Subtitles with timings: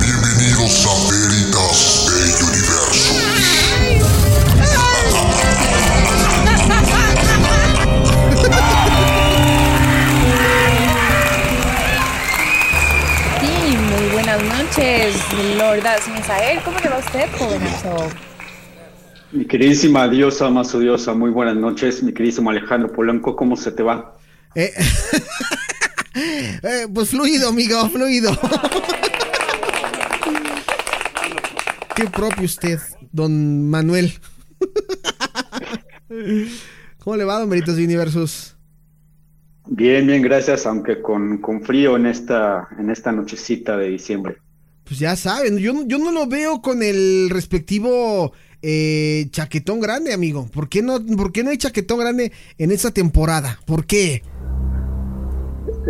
[0.00, 3.14] Bienvenidos a Veritas del Universo.
[13.40, 15.16] Sí, muy buenas noches,
[15.56, 16.60] Lordas Misael.
[16.64, 18.10] ¿Cómo le va a usted, jovenazo?
[19.30, 22.02] Mi queridísima diosa, más odiosa, muy buenas noches.
[22.02, 24.14] Mi queridísimo Alejandro Polanco, ¿cómo se te va?
[24.54, 24.72] Eh,
[26.14, 28.30] eh, pues fluido, amigo, fluido.
[31.94, 32.78] Qué propio usted,
[33.12, 34.12] don Manuel.
[36.98, 38.54] ¿Cómo le va, don Meritos Universus?
[39.66, 44.38] Bien, bien, gracias, aunque con, con frío en esta, en esta nochecita de diciembre.
[44.84, 48.32] Pues ya saben, yo, yo no lo veo con el respectivo
[48.62, 50.48] eh, chaquetón grande, amigo.
[50.50, 53.60] ¿Por qué, no, ¿Por qué no hay chaquetón grande en esta temporada?
[53.66, 54.22] ¿Por qué?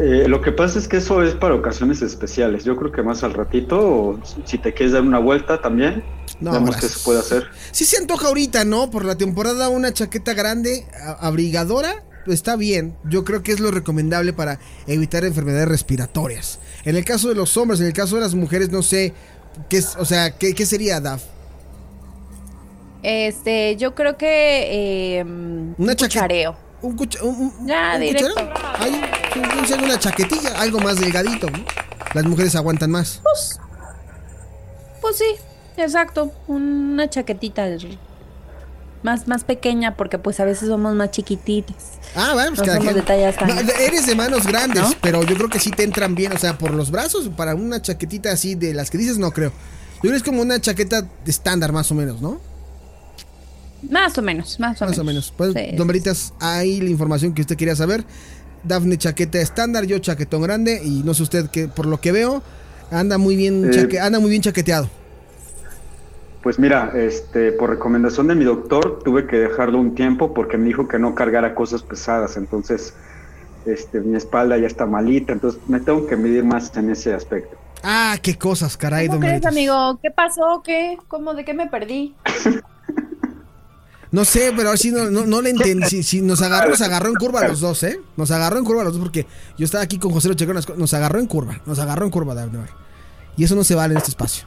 [0.00, 2.64] Eh, lo que pasa es que eso es para ocasiones especiales.
[2.64, 6.04] Yo creo que más al ratito, o si te quieres dar una vuelta también,
[6.40, 7.46] No, vemos qué se puede hacer.
[7.72, 8.90] Sí se antoja ahorita, ¿no?
[8.90, 12.94] Por la temporada una chaqueta grande, a- abrigadora, está bien.
[13.04, 16.60] Yo creo que es lo recomendable para evitar enfermedades respiratorias.
[16.84, 19.14] En el caso de los hombres, en el caso de las mujeres, no sé
[19.68, 21.22] qué es, o sea, qué, qué sería, Daf.
[23.02, 26.28] Este, yo creo que eh, un chaqueta.
[26.82, 29.66] Un, cucha- un- un- Ya, cucharón.
[29.66, 31.48] Sí, una chaquetilla, algo más delgadito.
[31.50, 31.58] ¿no?
[32.14, 33.20] Las mujeres aguantan más.
[33.22, 33.60] Pues,
[35.00, 35.24] pues sí,
[35.76, 36.32] exacto.
[36.46, 37.66] Una chaquetita
[39.02, 41.76] más, más pequeña, porque pues a veces somos más chiquititas.
[42.16, 44.82] Ah, bueno, pues No cada somos quien- de tallas tan- No, Eres de manos grandes,
[44.82, 44.90] ¿No?
[45.00, 46.32] pero yo creo que sí te entran bien.
[46.32, 49.50] O sea, por los brazos, para una chaquetita así de las que dices, no creo.
[49.96, 52.40] Yo creo que es como una chaqueta estándar, más o menos, ¿no?
[53.90, 54.98] Más o menos, más o Más menos.
[54.98, 55.34] o menos.
[55.36, 58.04] Pues, Sí, don Veritas, ahí la información que usted quería saber.
[58.64, 60.80] Dafne chaqueta estándar, yo chaquetón grande.
[60.84, 62.42] Y no sé usted que por lo que veo,
[62.90, 63.70] anda muy bien, Eh.
[63.72, 64.88] chaque- anda muy bien chaqueteado.
[66.42, 70.66] Pues mira, este, por recomendación de mi doctor, tuve que dejarlo un tiempo porque me
[70.66, 72.36] dijo que no cargara cosas pesadas.
[72.36, 72.94] Entonces,
[73.66, 77.56] este, mi espalda ya está malita, entonces me tengo que medir más en ese aspecto.
[77.82, 79.98] Ah, qué cosas, caray, ¿Cómo don crees, amigo?
[80.02, 80.62] ¿Qué pasó?
[80.64, 80.96] ¿Qué?
[81.08, 81.34] ¿Cómo?
[81.34, 82.14] ¿De qué me perdí?
[84.10, 85.84] No sé, pero ahora sí no, no, no le entendí.
[85.88, 88.00] Si, si nos agarró, nos agarró en curva a los dos, ¿eh?
[88.16, 89.26] Nos agarró en curva los dos porque
[89.56, 92.34] yo estaba aquí con José Locheco, nos, nos agarró en curva, nos agarró en curva,
[92.34, 92.60] Dafne.
[93.36, 94.44] Y eso no se vale en este espacio.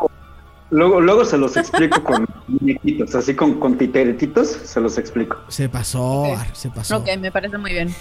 [0.72, 5.38] Luego, luego se los explico con muñequitos, así con, con titeretitos, se los explico.
[5.50, 6.98] Se pasó, se pasó.
[6.98, 7.94] Ok, me parece muy bien.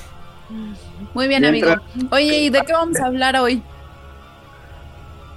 [1.15, 1.69] Muy bien, Bien, amigo.
[2.11, 3.63] Oye, ¿y de qué vamos a hablar hoy?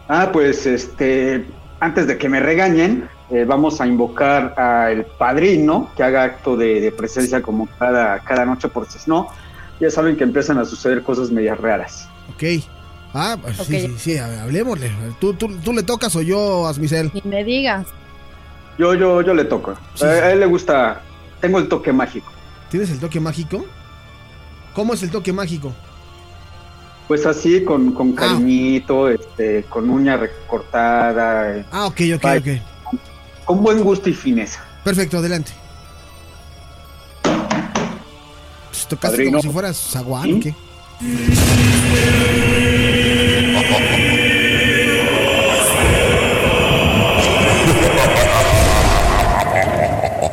[0.07, 1.45] Ah, pues este,
[1.79, 6.81] antes de que me regañen, eh, vamos a invocar al padrino que haga acto de,
[6.81, 9.27] de presencia como cada, cada noche, porque si no,
[9.79, 12.07] ya saben que empiezan a suceder cosas medias raras.
[12.35, 12.43] Ok.
[13.13, 13.67] Ah, pues Ok.
[13.67, 14.91] sí, sí, sí, a ver, hablemosle.
[15.19, 17.11] ¿Tú, tú, tú le tocas o yo, Asmicel?
[17.13, 17.85] Ni me digas.
[18.77, 19.75] Yo, yo, yo le toco.
[19.93, 20.19] Sí, a, sí.
[20.19, 21.01] a él le gusta,
[21.39, 22.31] tengo el toque mágico.
[22.71, 23.65] ¿Tienes el toque mágico?
[24.73, 25.71] ¿Cómo es el toque mágico?
[27.07, 27.93] Pues así, con, Ah.
[27.95, 32.37] con cariñito, este, con uña recortada, Ah, ok, ok, Bye.
[32.39, 32.61] ok.
[33.45, 34.63] Con buen gusto y fineza.
[34.83, 35.51] Perfecto, adelante.
[38.69, 39.31] Pues, tocaste Padrino.
[39.37, 40.31] como si fueras zaguán, ¿Sí?
[40.33, 40.55] ¿o qué?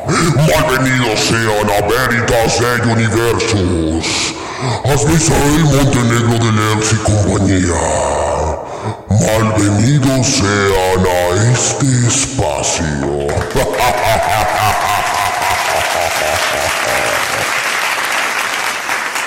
[0.07, 4.35] Malvenidos sean a Veritas del Universus.
[4.85, 8.20] Asmisael Montenegro de Lex y compañía.
[9.21, 12.85] Malvenidos sean a este espacio.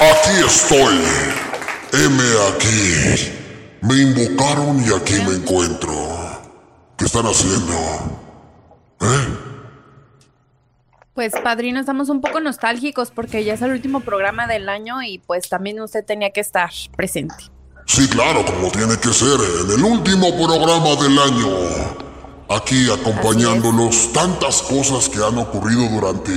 [0.00, 0.98] Aquí estoy.
[1.92, 3.30] Heme aquí.
[3.82, 5.92] Me invocaron y aquí me encuentro.
[6.98, 7.74] ¿Qué están haciendo?
[9.00, 9.28] ¿Eh?
[11.14, 15.18] Pues, padrino, estamos un poco nostálgicos porque ya es el último programa del año y
[15.18, 17.53] pues también usted tenía que estar presente.
[17.86, 21.48] Sí, claro, como tiene que ser, en el último programa del año.
[22.48, 26.32] Aquí acompañándolos tantas cosas que han ocurrido durante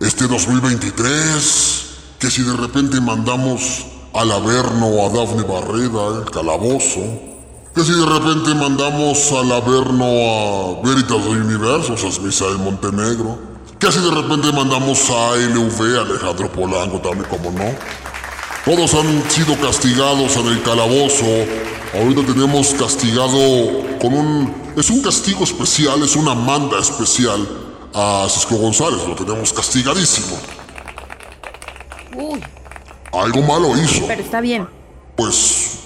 [0.00, 1.86] este 2023,
[2.18, 7.00] que si de repente mandamos al Averno a Dafne Barreda, el calabozo.
[7.74, 13.38] Que si de repente mandamos al Averno a Veritas del Universo, sea, Misael Montenegro.
[13.78, 17.74] Que si de repente mandamos a LV, Alejandro Polanco también, como no.
[18.66, 21.24] Todos han sido castigados en el calabozo.
[21.94, 23.38] Ahorita tenemos castigado
[24.00, 24.54] con un...
[24.76, 27.48] Es un castigo especial, es una manda especial
[27.94, 29.06] a Cisco González.
[29.06, 30.36] Lo tenemos castigadísimo.
[32.16, 32.42] Uy,
[33.12, 34.04] Algo malo hizo.
[34.08, 34.68] pero está bien.
[35.16, 35.78] Pues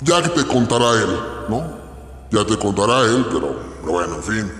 [0.00, 1.62] ya que te contará él, ¿no?
[2.32, 4.52] Ya te contará él, pero, pero bueno, en fin.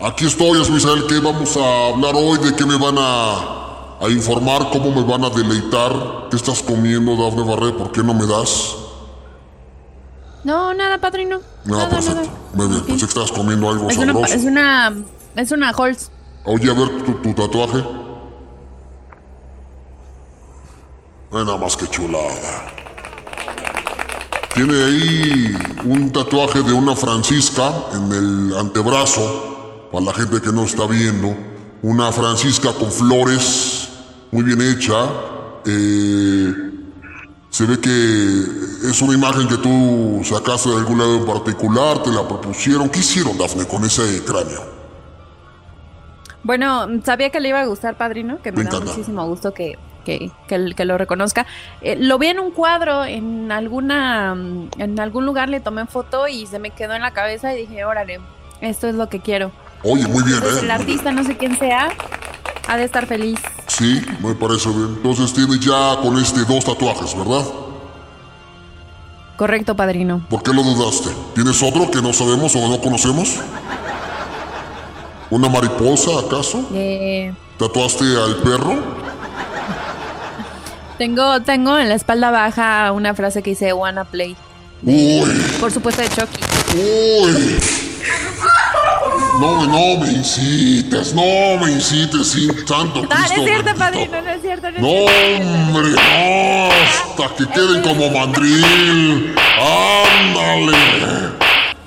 [0.00, 3.65] Aquí estoy, Esmisael, que vamos a hablar hoy de qué me van a,
[4.00, 8.14] a informar, cómo me van a deleitar, qué estás comiendo, Dafne Barré, ¿por qué no
[8.14, 8.76] me das?
[10.44, 11.40] No, nada, padrino.
[11.64, 12.20] No, nada, perfecto.
[12.20, 12.32] nada.
[12.54, 14.34] Muy bien, pensé que estabas comiendo algo Es una, sabroso.
[14.34, 14.92] es una,
[15.34, 16.10] es una Halls.
[16.44, 17.84] Oye, a ver tu, tu tatuaje.
[21.32, 22.66] Nada más que chulada.
[24.54, 25.54] Tiene ahí
[25.84, 31.34] un tatuaje de una Francisca en el antebrazo, para la gente que no está viendo.
[31.82, 33.65] Una Francisca con flores,
[34.36, 35.08] muy bien hecha.
[35.64, 36.52] Eh,
[37.48, 37.88] se ve que
[38.90, 42.90] es una imagen que tú sacaste de algún lado en particular, te la propusieron.
[42.90, 44.76] ¿Qué hicieron, Dafne, con ese cráneo?
[46.42, 49.78] Bueno, sabía que le iba a gustar, padrino, que me, Me da muchísimo gusto que,
[50.04, 51.46] que, que, que lo reconozca.
[51.80, 54.36] Eh, lo vi en un cuadro, en alguna,
[54.76, 57.86] en algún lugar le tomé foto y se me quedó en la cabeza y dije,
[57.86, 58.20] órale,
[58.60, 59.50] esto es lo que quiero.
[59.82, 60.60] Oye, muy bien, Pues ¿eh?
[60.64, 61.88] el artista, no sé quién sea,
[62.68, 63.40] ha de estar feliz.
[63.76, 64.94] Sí, me parece bien.
[64.96, 67.44] Entonces tienes ya con este dos tatuajes, ¿verdad?
[69.36, 70.24] Correcto, padrino.
[70.30, 71.10] ¿Por qué lo dudaste?
[71.34, 73.34] ¿Tienes otro que no sabemos o no conocemos?
[75.28, 76.66] ¿Una mariposa, acaso?
[76.72, 78.76] Eh, ¿Tatuaste al perro?
[80.96, 84.36] tengo, tengo en la espalda baja una frase que dice Wanna Play.
[84.82, 85.22] Uy,
[85.60, 86.40] Por supuesto de Chucky.
[86.74, 87.85] uy.
[89.40, 91.22] No, no me incites, no
[91.60, 94.82] me incites, sin santo No, no Cristo es cierto, padrino, no es cierto, no es
[94.82, 95.48] No, cierto.
[95.48, 99.34] hombre, no, hasta que queden como mandril.
[99.58, 101.45] Ándale.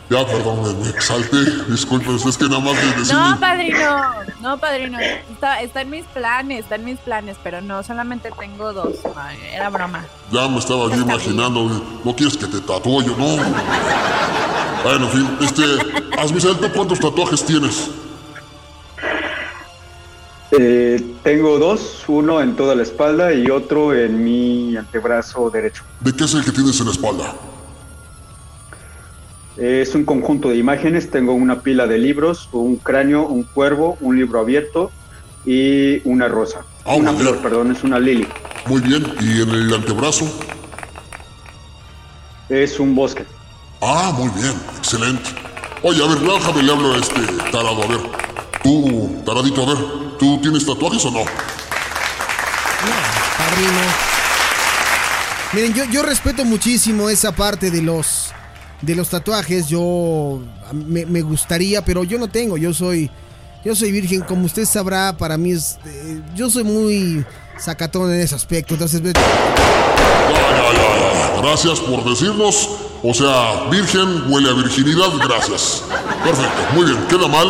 [0.09, 1.37] Ya, perdón, me, me exalté.
[1.67, 3.15] Disculpen, es que nada más de decir.
[3.15, 4.05] No, padrino,
[4.41, 4.99] no, padrino.
[4.99, 8.95] Está, está en mis planes, está en mis planes, pero no, solamente tengo dos.
[9.15, 10.03] Ay, era broma.
[10.31, 11.83] Ya me estaba yo imaginando.
[12.03, 13.37] No quieres que te tatúe yo, no.
[14.83, 15.63] Bueno, en fin, este.
[16.17, 17.91] Asmisael, ¿tú cuántos tatuajes tienes?
[20.51, 25.83] Eh, tengo dos, uno en toda la espalda y otro en mi antebrazo derecho.
[25.99, 27.35] ¿De qué es el que tienes en la espalda?
[29.59, 34.17] Es un conjunto de imágenes, tengo una pila de libros, un cráneo, un cuervo, un
[34.17, 34.89] libro abierto
[35.45, 36.61] y una rosa.
[36.85, 37.43] Ah, una flor, bien.
[37.43, 38.25] perdón, es una lily.
[38.67, 39.05] Muy bien.
[39.19, 40.25] ¿Y en el antebrazo?
[42.47, 43.25] Es un bosque.
[43.81, 44.53] Ah, muy bien.
[44.77, 45.29] Excelente.
[45.83, 47.21] Oye, a ver, déjame le hablo a este
[47.51, 47.83] tarado.
[47.83, 47.99] A ver.
[48.63, 49.77] Tú, taradito, a ver.
[50.17, 51.25] ¿Tú tienes tatuajes o no?
[53.37, 53.79] Padrino.
[55.51, 58.31] Miren, yo, yo respeto muchísimo esa parte de los
[58.81, 59.67] de los tatuajes.
[59.67, 60.41] Yo
[60.73, 62.57] me, gustaría, pero yo no tengo.
[62.57, 63.09] Yo soy
[63.63, 65.15] yo soy virgen, como usted sabrá.
[65.17, 67.25] Para mí es eh, yo soy muy
[67.57, 68.73] sacatón en ese aspecto.
[68.73, 69.13] Entonces, Ya.
[71.41, 72.69] Gracias por decirnos.
[73.01, 75.83] O sea, virgen huele a virginidad, gracias.
[76.23, 77.47] Perfecto, muy bien, queda mal.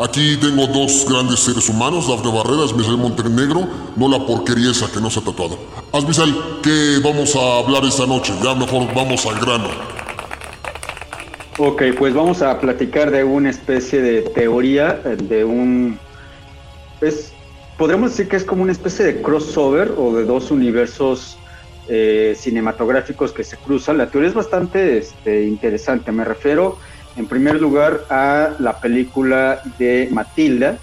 [0.00, 5.00] Aquí tengo dos grandes seres humanos, Dafne Barrera, Asmisael Montenegro, no la porquería esa que
[5.00, 5.56] no se ha tatuado.
[5.92, 8.32] Asmisael, ¿qué vamos a hablar esta noche?
[8.42, 9.68] Ya mejor vamos al grano.
[11.58, 15.98] Ok, pues vamos a platicar de una especie de teoría, eh, de un...
[17.02, 17.34] Es,
[17.76, 21.36] podríamos decir que es como una especie de crossover o de dos universos
[21.88, 23.98] eh, cinematográficos que se cruzan.
[23.98, 26.10] La teoría es bastante este, interesante.
[26.10, 26.78] Me refiero,
[27.16, 30.78] en primer lugar, a la película de Matilda,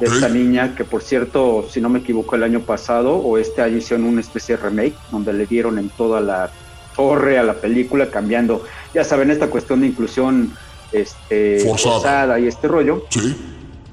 [0.00, 3.60] de esta niña que, por cierto, si no me equivoco, el año pasado o este
[3.60, 6.50] año hicieron una especie de remake donde le dieron en toda la
[6.96, 10.52] torre a la película, cambiando, ya saben, esta cuestión de inclusión
[10.92, 11.94] este, Forzada.
[11.94, 13.04] forzada y este rollo.
[13.10, 13.36] Sí,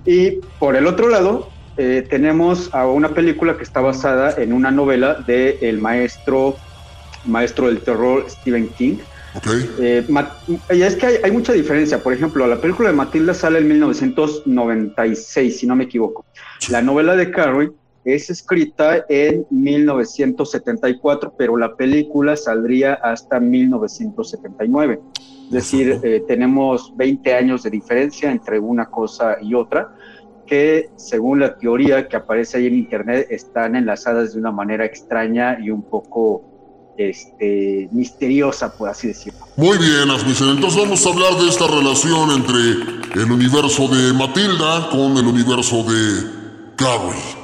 [0.06, 4.72] Y por el otro lado, eh, tenemos a una película que está basada en una
[4.72, 6.56] novela del el maestro,
[7.26, 8.98] maestro del terror Stephen King.
[9.36, 9.48] ok.
[9.80, 10.06] Eh,
[10.72, 12.04] y es que hay, hay mucha diferencia.
[12.04, 16.26] Por ejemplo, la película de Matilda sale en 1996, si no me equivoco.
[16.70, 17.72] La novela de Carrie
[18.04, 25.00] es escrita en 1974, pero la película saldría hasta 1979.
[25.46, 29.94] Es decir, eh, tenemos 20 años de diferencia entre una cosa y otra,
[30.48, 35.58] que según la teoría que aparece ahí en internet están enlazadas de una manera extraña
[35.62, 36.44] y un poco
[36.98, 39.40] este, misteriosa, por así decirlo.
[39.56, 40.50] Muy bien, Asmisen.
[40.50, 45.84] Entonces vamos a hablar de esta relación entre el universo de Matilda con el universo
[45.84, 46.41] de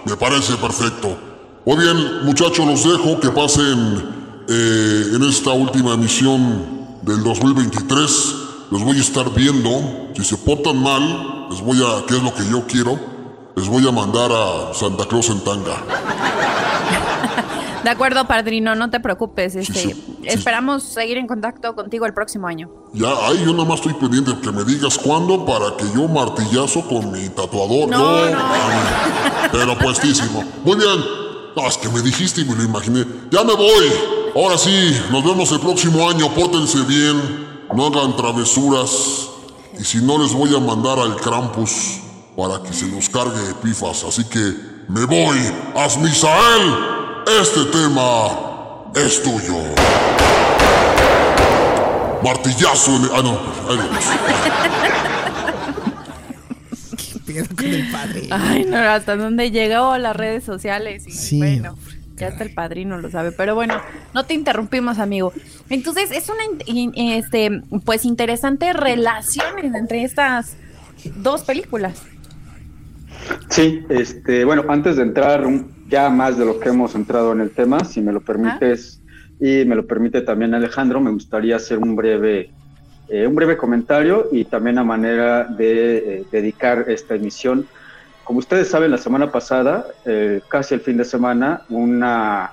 [0.05, 1.15] Me parece perfecto.
[1.63, 8.35] Muy bien, muchachos, los dejo que pasen eh, en esta última emisión del 2023.
[8.71, 9.69] Les voy a estar viendo.
[10.15, 12.99] Si se portan mal, les voy a, que es lo que yo quiero,
[13.55, 15.83] les voy a mandar a Santa Claus en tanga.
[17.83, 19.55] De acuerdo, padrino, no te preocupes.
[19.55, 22.69] Este, Esperamos seguir en contacto contigo el próximo año.
[22.93, 26.87] Ya, ahí yo nada más estoy pendiente que me digas cuándo para que yo martillazo
[26.87, 27.89] con mi tatuador.
[27.89, 28.39] No, no.
[29.51, 30.43] Pero puestísimo.
[30.63, 30.99] Muy bien.
[31.55, 33.05] No, es que me dijiste y me lo imaginé.
[33.31, 33.91] Ya me voy.
[34.35, 36.33] Ahora sí, nos vemos el próximo año.
[36.33, 37.47] Pórtense bien.
[37.73, 39.29] No hagan travesuras.
[39.79, 41.99] Y si no, les voy a mandar al Krampus
[42.35, 44.03] para que se los cargue pifas.
[44.03, 44.53] Así que
[44.87, 45.37] me voy.
[45.75, 46.96] Asmisael.
[47.29, 49.57] Este tema es tuyo.
[52.23, 53.37] Martillazo en Ah, no.
[57.25, 58.27] ¿Qué con el padre?
[58.31, 61.05] Ay, no, hasta dónde llegó las redes sociales.
[61.05, 61.37] Y sí.
[61.37, 61.77] Bueno,
[62.15, 63.33] ya hasta el padrino lo sabe.
[63.33, 63.81] Pero bueno,
[64.13, 65.33] no te interrumpimos, amigo.
[65.69, 66.43] Entonces, es una
[67.17, 70.55] este, pues interesante relación entre estas
[71.17, 72.01] dos películas.
[73.49, 77.41] Sí, este, bueno, antes de entrar un, ya más de lo que hemos entrado en
[77.41, 79.01] el tema, si me lo permites
[79.39, 82.49] y me lo permite también Alejandro, me gustaría hacer un breve,
[83.07, 87.67] eh, un breve comentario y también a manera de eh, dedicar esta emisión.
[88.23, 92.51] Como ustedes saben, la semana pasada, eh, casi el fin de semana, una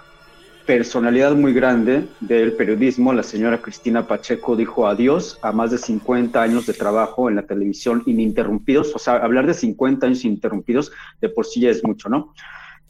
[0.66, 6.40] personalidad muy grande del periodismo, la señora Cristina Pacheco, dijo adiós a más de 50
[6.40, 8.94] años de trabajo en la televisión ininterrumpidos.
[8.94, 12.32] O sea, hablar de 50 años ininterrumpidos de por sí ya es mucho, ¿no?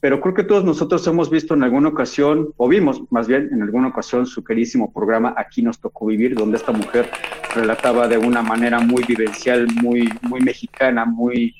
[0.04, 3.62] Pero creo que todos nosotros hemos visto en alguna ocasión, o vimos más bien en
[3.62, 7.08] alguna ocasión, su querísimo programa Aquí nos tocó vivir, donde esta mujer
[7.54, 11.54] relataba de una manera muy vivencial, muy, muy mexicana, muy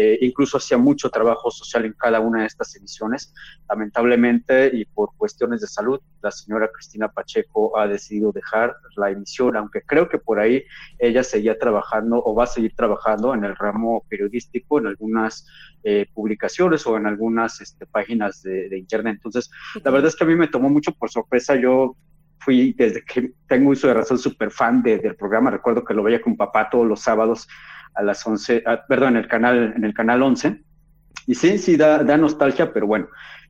[0.00, 3.34] eh, incluso hacía mucho trabajo social en cada una de estas emisiones.
[3.68, 9.56] Lamentablemente y por cuestiones de salud, la señora Cristina Pacheco ha decidido dejar la emisión,
[9.56, 10.62] aunque creo que por ahí
[11.00, 15.44] ella seguía trabajando o va a seguir trabajando en el ramo periodístico, en algunas
[15.82, 19.16] eh, publicaciones o en algunas este, páginas de, de internet.
[19.16, 19.50] Entonces,
[19.82, 21.56] la verdad es que a mí me tomó mucho por sorpresa.
[21.56, 21.96] Yo
[22.38, 25.50] fui desde que tengo uso de razón súper fan del programa.
[25.50, 27.48] Recuerdo que lo veía con papá todos los sábados
[27.94, 30.62] a las 11, ah, perdón, en el canal, en el canal 11.
[31.26, 33.08] Y sí, sí, da, da nostalgia, pero bueno,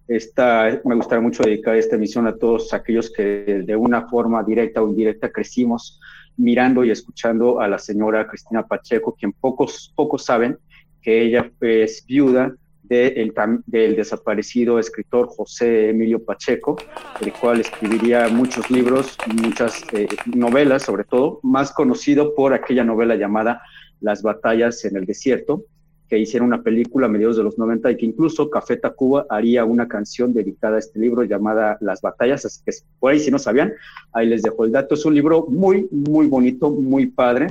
[0.09, 4.83] esta, me gustaría mucho dedicar esta emisión a todos aquellos que de una forma directa
[4.83, 6.00] o indirecta crecimos
[6.38, 10.59] mirando y escuchando a la señora Cristina Pacheco, quien pocos, pocos saben
[11.02, 12.54] que ella es viuda
[12.85, 13.30] de
[13.66, 16.78] del desaparecido escritor José Emilio Pacheco,
[17.21, 23.16] el cual escribiría muchos libros, muchas eh, novelas sobre todo, más conocido por aquella novela
[23.16, 23.61] llamada
[24.00, 25.64] las batallas en el desierto,
[26.09, 29.64] que hicieron una película a mediados de los 90 y que incluso Café Tacuba haría
[29.64, 33.38] una canción dedicada a este libro llamada Las batallas, así que por ahí si no
[33.38, 33.75] sabían,
[34.12, 34.95] ahí les dejo el dato.
[34.95, 37.49] Es un libro muy, muy bonito, muy padre.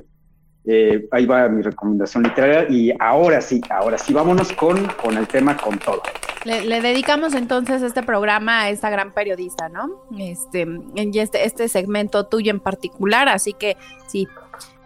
[0.66, 5.28] Eh, ahí va mi recomendación literaria y ahora sí, ahora sí, vámonos con, con el
[5.28, 6.02] tema con todo.
[6.44, 10.04] Le, dedicamos entonces este programa a esta gran periodista, ¿no?
[10.18, 13.76] Este, y este, este segmento tuyo en particular, así que
[14.08, 14.28] sí,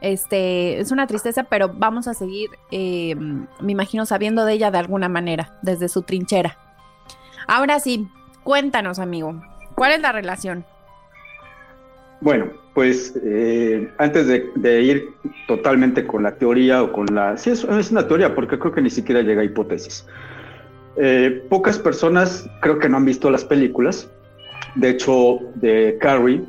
[0.01, 4.79] este, es una tristeza, pero vamos a seguir, eh, me imagino, sabiendo de ella de
[4.79, 6.57] alguna manera, desde su trinchera.
[7.47, 8.07] Ahora sí,
[8.43, 9.41] cuéntanos, amigo,
[9.75, 10.65] ¿cuál es la relación?
[12.21, 15.09] Bueno, pues eh, antes de, ir
[15.47, 17.37] totalmente con la teoría o con la...
[17.37, 20.05] Sí, es, una teoría porque creo que ni siquiera llega a hipótesis.
[20.97, 24.09] Eh, pocas personas creo que no han visto las películas.
[24.75, 26.43] De hecho, de Carrie,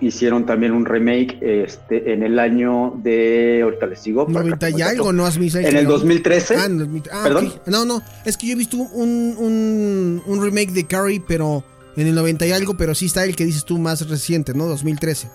[0.00, 4.26] hicieron también un remake este, en el año de, ahorita les digo.
[4.28, 5.26] 90 y algo, ¿no?
[5.26, 6.56] Has visto en el 2013.
[6.56, 6.68] Ah,
[7.12, 7.52] ah, ¿Perdón?
[7.66, 11.64] No, no, es que yo he visto un, un, un, remake de Carrie, pero
[11.96, 14.66] en el 90 y algo, pero sí está el que dices tú más reciente, ¿no?
[14.66, 15.28] 2013.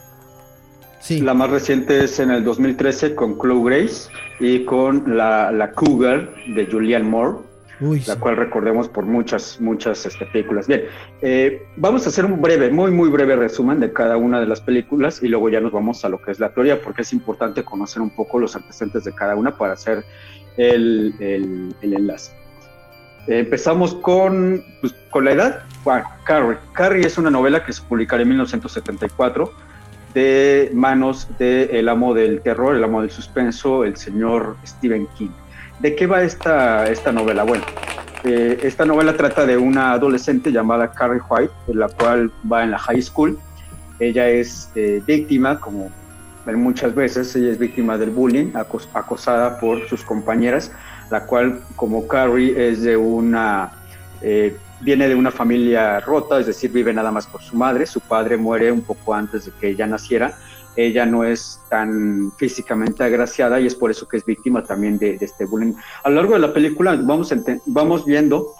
[1.01, 1.20] Sí.
[1.20, 6.34] La más reciente es en el 2013 con Chloe Grace y con la, la Cougar
[6.48, 10.68] de Julianne Moore la cual recordemos por muchas, muchas este, películas.
[10.68, 10.84] Bien,
[11.22, 14.62] eh, vamos a hacer un breve, muy, muy breve resumen de cada una de las
[14.62, 17.63] películas y luego ya nos vamos a lo que es la teoría, porque es importante
[17.63, 20.06] conocer un poco los antecedentes de cada una para hacer
[20.58, 22.32] el, el, enlace.
[23.27, 25.63] Eh, empezamos con, pues, con la edad.
[25.84, 26.58] Bueno, Carrie.
[26.74, 29.51] Carrie es una novela que se publicará en 1974
[30.13, 35.32] de manos del amo del terror, el amo del suspenso, el señor Stephen King.
[35.80, 37.44] ¿De qué va esta, esta novela?
[37.44, 37.63] Bueno,
[38.24, 42.80] eh, esta novela trata de una adolescente llamada Carrie White, la cual va en la
[42.80, 43.38] high school.
[44.00, 45.92] Ella es eh, víctima, como
[46.46, 48.51] muchas veces, ella es víctima del bullying,
[48.94, 50.72] acosada por sus compañeras,
[51.10, 53.72] la cual, como Carrie, es de una
[54.22, 57.86] eh, viene de una familia rota, es decir, vive nada más por su madre.
[57.86, 60.38] Su padre muere un poco antes de que ella naciera.
[60.75, 65.18] Ella no es tan físicamente agraciada y es por eso que es víctima también de,
[65.22, 65.74] este bullying.
[66.03, 67.34] A lo largo de la película vamos,
[67.65, 68.53] vamos viendo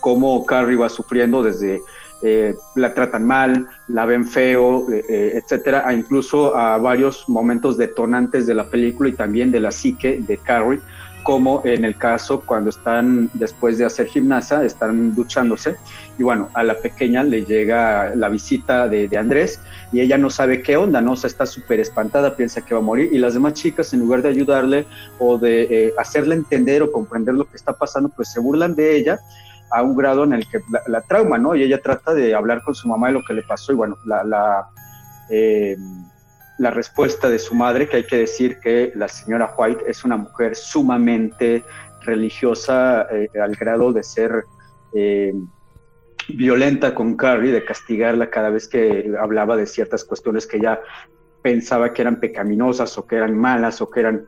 [0.00, 1.80] cómo Carrie va sufriendo desde
[2.22, 7.76] eh, la tratan mal, la ven feo, eh, eh, etcétera, a incluso a varios momentos
[7.76, 10.80] detonantes de la película y también de la psique de Carrie,
[11.22, 15.76] como en el caso cuando están después de hacer gimnasia, están duchándose
[16.18, 19.60] y bueno, a la pequeña le llega la visita de, Andrés
[19.92, 21.12] y ella no sabe qué onda, ¿no?
[21.12, 24.00] O sea, está súper espantada, piensa que va a morir y las demás chicas en
[24.00, 24.86] lugar de ayudarle
[25.18, 28.96] o de eh, hacerle entender o comprender lo que está pasando, pues se burlan de
[28.96, 29.20] ella
[29.70, 31.54] a un grado en el que la, trauma, ¿no?
[31.54, 33.96] Y ella trata de hablar con su mamá de lo que le pasó y bueno,
[34.04, 34.24] la...
[34.24, 34.68] la
[35.30, 35.76] eh,
[36.58, 40.16] la respuesta de su madre, que hay que decir que la señora White es una
[40.16, 41.62] mujer sumamente
[42.02, 44.44] religiosa eh, al grado de ser
[44.92, 45.34] eh,
[46.28, 50.80] violenta con Carrie, de castigarla cada vez que hablaba de ciertas cuestiones que ella
[51.42, 54.26] pensaba que eran pecaminosas o que eran malas o que eran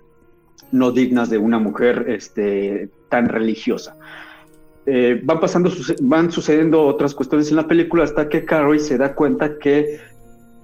[0.72, 3.96] no dignas de una mujer este, tan religiosa.
[4.86, 9.14] Eh, van pasando, van sucediendo otras cuestiones en la película hasta que Carrie se da
[9.14, 10.00] cuenta que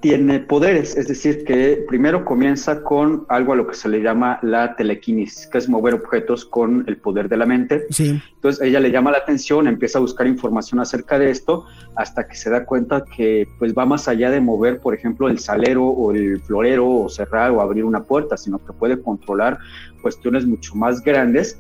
[0.07, 4.39] tiene poderes, es decir, que primero comienza con algo a lo que se le llama
[4.41, 7.87] la telequinesis, que es mover objetos con el poder de la mente.
[7.91, 8.23] Sí.
[8.37, 11.65] Entonces ella le llama la atención, empieza a buscar información acerca de esto,
[11.97, 15.41] hasta que se da cuenta que pues va más allá de mover, por ejemplo, el
[15.41, 19.59] salero o el florero o cerrar o abrir una puerta, sino que puede controlar
[20.03, 21.59] cuestiones mucho más grandes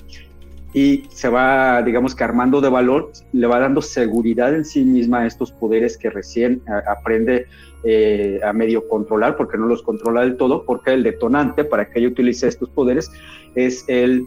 [0.72, 5.20] y se va, digamos que armando de valor, le va dando seguridad en sí misma
[5.20, 7.46] a estos poderes que recién aprende
[7.88, 12.00] eh, a medio controlar, porque no los controla del todo, porque el detonante para que
[12.00, 13.12] ella utilice estos poderes
[13.54, 14.26] es el,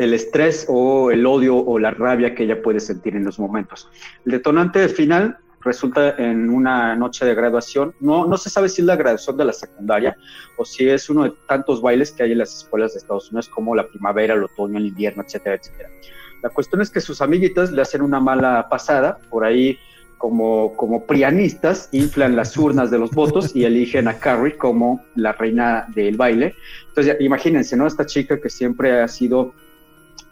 [0.00, 3.88] el estrés o el odio o la rabia que ella puede sentir en los momentos.
[4.26, 7.94] El detonante final resulta en una noche de graduación.
[8.00, 10.16] No, no se sabe si es la graduación de la secundaria
[10.56, 13.48] o si es uno de tantos bailes que hay en las escuelas de Estados Unidos
[13.48, 15.90] como la primavera, el otoño, el invierno, etcétera, etcétera.
[16.42, 19.78] La cuestión es que sus amiguitas le hacen una mala pasada, por ahí
[20.20, 25.32] como, como prianistas, inflan las urnas de los votos y eligen a Carrie como la
[25.32, 26.54] reina del baile.
[26.88, 27.86] Entonces, imagínense, ¿no?
[27.86, 29.54] Esta chica que siempre ha sido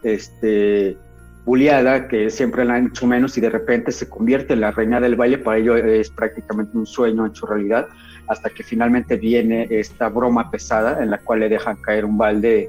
[0.02, 0.98] este,
[1.46, 5.00] buleada, que siempre la han hecho menos y de repente se convierte en la reina
[5.00, 7.88] del baile, para ello es prácticamente un sueño hecho realidad,
[8.26, 12.68] hasta que finalmente viene esta broma pesada en la cual le dejan caer un balde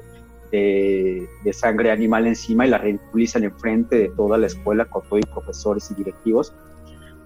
[0.50, 5.90] de, sangre animal encima y la ridiculizan enfrente de toda la escuela con todos profesores
[5.90, 6.54] y directivos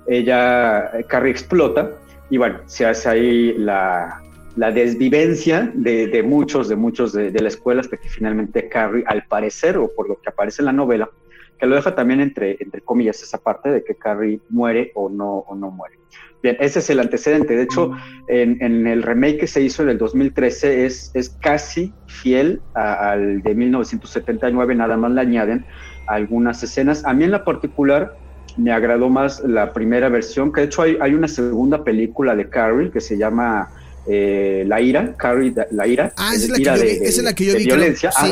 [0.07, 1.91] ella, Carrie explota
[2.31, 4.23] y bueno, se hace ahí la,
[4.57, 9.27] la desvivencia de, de, muchos, de muchos de, la escuela hasta que finalmente Carrie, al
[9.27, 11.11] parecer, o por lo que aparece en la novela,
[11.59, 15.39] que lo deja también entre, entre comillas esa parte de que Carrie muere o no,
[15.39, 15.99] o no muere.
[16.43, 17.57] Bien, ese es el antecedente.
[17.57, 17.93] De hecho,
[18.29, 23.43] en, en el remake que se hizo en el 2013 es, es casi fiel al
[23.43, 25.65] de 1979, nada más le añaden
[26.07, 27.05] algunas escenas.
[27.07, 28.19] A mí en la particular
[28.57, 32.49] me agradó más la primera versión, que de hecho hay, hay una segunda película de
[32.49, 33.69] Carrie que se llama
[34.07, 36.13] eh, La Ira, Carrie La Ira.
[36.17, 37.65] Ah, es, la que, yo, de, es la que yo vi.
[37.65, 38.11] Violencia.
[38.17, 38.31] Ah,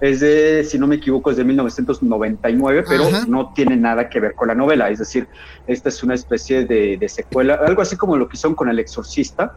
[0.00, 4.34] es de, si no me equivoco, es de 1999, pero no tiene nada que ver
[4.34, 4.90] con la novela.
[4.90, 5.28] Es decir,
[5.66, 8.78] esta es una especie de, de secuela, algo así como lo que hicieron con El
[8.78, 9.54] Exorcista.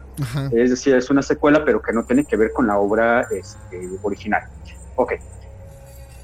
[0.52, 3.88] Es decir, es una secuela, pero que no tiene que ver con la obra este,
[4.02, 4.42] original.
[4.96, 5.14] Ok.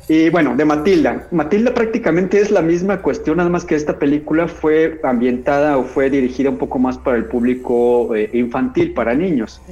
[0.08, 1.26] Y bueno, de Matilda.
[1.30, 6.10] Matilda prácticamente es la misma cuestión, nada más que esta película fue ambientada o fue
[6.10, 9.62] dirigida un poco más para el público eh, infantil, para niños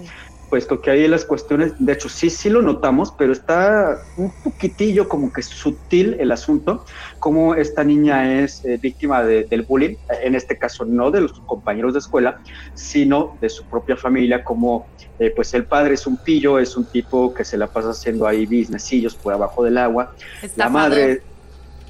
[0.52, 5.08] puesto que ahí las cuestiones, de hecho sí, sí lo notamos, pero está un poquitillo
[5.08, 6.84] como que sutil el asunto,
[7.20, 11.94] como esta niña es eh, víctima del bullying, en este caso no de los compañeros
[11.94, 12.42] de escuela,
[12.74, 14.84] sino de su propia familia, como
[15.18, 18.26] eh, pues el padre es un pillo, es un tipo que se la pasa haciendo
[18.26, 20.14] ahí businessillos por abajo del agua,
[20.56, 21.22] la madre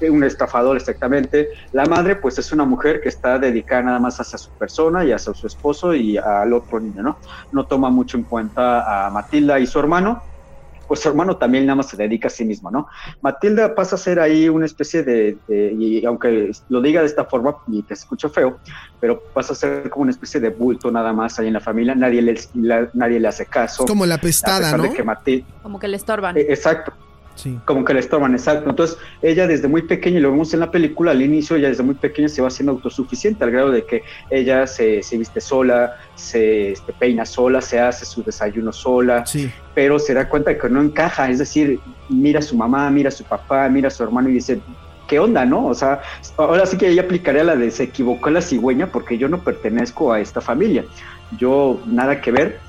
[0.01, 1.49] un estafador exactamente.
[1.71, 5.11] La madre, pues es una mujer que está dedicada nada más hacia su persona y
[5.11, 7.17] hacia su esposo y al otro niño, ¿no?
[7.51, 10.21] No toma mucho en cuenta a Matilda y su hermano,
[10.87, 12.87] pues su hermano también nada más se dedica a sí mismo, ¿no?
[13.21, 17.57] Matilda pasa a ser ahí una especie de, y aunque lo diga de esta forma
[17.67, 18.59] y te escucho feo,
[18.99, 21.95] pero pasa a ser como una especie de bulto nada más ahí en la familia,
[21.95, 22.39] nadie le,
[22.93, 23.85] nadie le hace caso.
[23.85, 24.83] como la pestada, ¿no?
[25.61, 26.37] como que le estorban.
[26.37, 26.93] Eh, exacto,
[27.65, 28.69] Como que le estorban, exacto.
[28.69, 31.83] Entonces, ella desde muy pequeña, y lo vemos en la película, al inicio, ella desde
[31.83, 36.71] muy pequeña se va haciendo autosuficiente, al grado de que ella se, viste sola, se
[36.71, 39.23] este, peina sola, se hace su desayuno sola,
[39.73, 43.11] pero se da cuenta que no encaja, es decir, mira a su mamá, mira a
[43.11, 44.61] su papá, mira a su hermano y dice,
[45.07, 45.67] ¿qué onda, no?
[45.67, 46.01] O sea,
[46.37, 50.13] ahora sí que ella aplicaría la de se equivocó la cigüeña porque yo no pertenezco
[50.13, 50.85] a esta familia,
[51.37, 52.59] yo nada que ver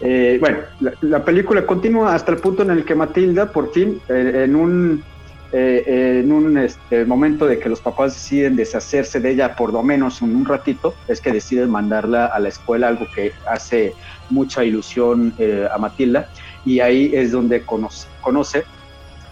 [0.00, 0.58] eh, bueno,
[1.02, 5.04] la, película continúa hasta el punto en el que Matilda, por fin, eh, en un,
[5.52, 9.82] eh, en un este, momento de que los papás deciden deshacerse de ella por lo
[9.82, 13.92] menos un, un, ratito, es que deciden mandarla a la escuela, algo que hace
[14.30, 15.34] mucha ilusión
[15.70, 16.30] a Matilda,
[16.64, 18.64] y ahí es donde conoce, conoce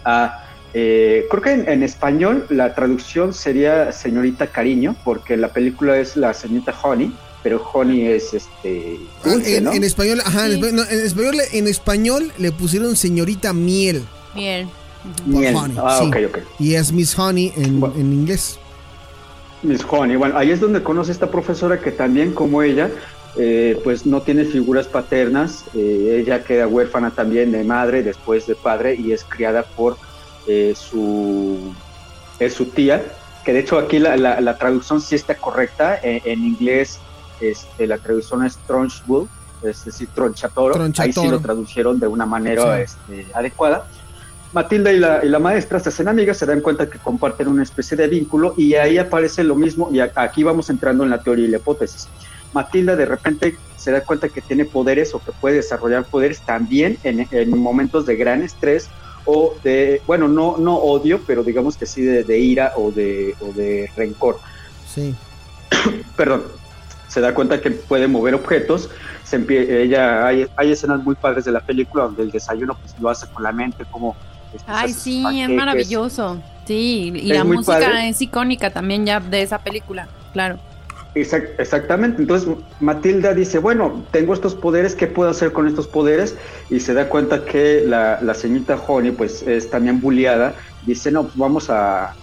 [0.05, 0.43] a...
[0.73, 6.75] creo que en, español la traducción sería señorita cariño, porque la película es la señorita
[6.83, 7.11] Honey,
[7.43, 13.53] pero honey es este ah, en, español ajá en, español, en, español, le pusieron señorita
[13.53, 14.05] miel.
[14.35, 14.67] Miel.
[15.25, 15.55] Miel.
[15.77, 16.37] ah, ok, ok.
[16.59, 18.59] y es Miss Honey en, en inglés.
[19.63, 22.89] Miss Honey bueno ahí es donde conoce esta profesora que también como ella
[23.37, 28.55] eh, pues no tiene figuras paternas eh, ella queda huérfana también de madre después de
[28.55, 29.97] padre y es criada por
[30.47, 31.73] eh, su
[32.39, 33.03] es su tía
[33.45, 36.99] que de hecho aquí la, la, traducción sí está correcta en inglés
[37.41, 39.27] este, la traducción es Tronchbull,
[39.63, 40.75] es decir, tronchatoro.
[40.97, 43.87] Ahí sí lo tradujeron de una manera este, adecuada.
[44.53, 47.61] Matilda y la, y la, maestra se hacen amigas, se dan cuenta que comparten una
[47.61, 51.45] especie de vínculo y ahí aparece lo mismo y aquí vamos entrando en la teoría
[51.45, 52.07] y la hipótesis.
[52.51, 56.97] Matilda de repente se da cuenta que tiene poderes o que puede desarrollar poderes también
[57.03, 58.89] en, en momentos de gran estrés
[59.25, 63.35] o de, bueno, no, no odio, pero digamos que sí de, de ira o de,
[63.41, 64.39] o de rencor.
[64.87, 65.13] Sí.
[66.17, 66.58] Perdón
[67.09, 68.89] se da cuenta que puede mover objetos.
[69.23, 69.35] Se
[69.83, 73.27] ella hay, hay, escenas muy padres de la película donde el desayuno pues lo hace
[73.27, 74.15] con la mente, como
[74.53, 76.41] este, Ay, sí, es maravilloso.
[76.65, 80.59] Sí, y la música es icónica también ya de esa película, claro.
[81.15, 82.47] exactamente, entonces
[82.79, 86.35] Matilda dice, bueno, tengo estos poderes, ¿qué puedo hacer con estos poderes?
[86.69, 90.53] Y se da cuenta que la, la señorita Honey pues es también bulliada,
[90.85, 92.13] dice, no, pues vamos a,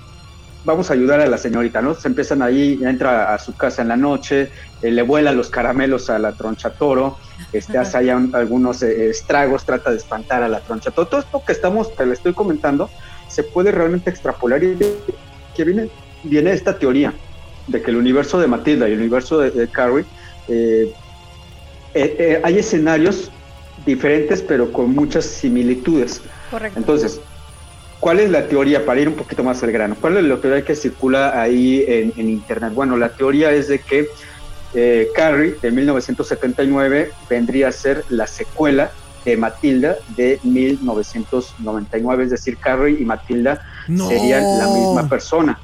[0.66, 1.94] vamos a ayudar a la señorita, ¿no?
[1.94, 4.50] Se empiezan ahí, entra a su casa en la noche,
[4.82, 7.16] eh, le vuela los caramelos a la troncha toro,
[7.52, 11.06] este, hace allá algunos eh, estragos, trata de espantar a la troncha toro.
[11.06, 12.90] Todo esto que estamos, que le estoy comentando,
[13.28, 14.76] se puede realmente extrapolar y
[15.54, 15.88] que viene,
[16.24, 17.14] viene esta teoría
[17.68, 20.04] de que el universo de Matilda y el universo de, Carrie
[20.48, 20.92] eh,
[22.44, 23.30] hay escenarios
[23.84, 26.20] diferentes pero con muchas similitudes.
[26.50, 26.78] Correcto.
[26.78, 27.20] Entonces,
[28.00, 30.64] ¿Cuál es la teoría, para ir un poquito más al grano, cuál es la teoría
[30.64, 32.72] que circula ahí en, Internet?
[32.74, 34.08] Bueno, la teoría es de que
[34.74, 38.90] eh, Carrie de 1979 vendría a ser la secuela
[39.24, 45.58] de Matilda de 1999, es decir, Carrie y Matilda serían la misma persona.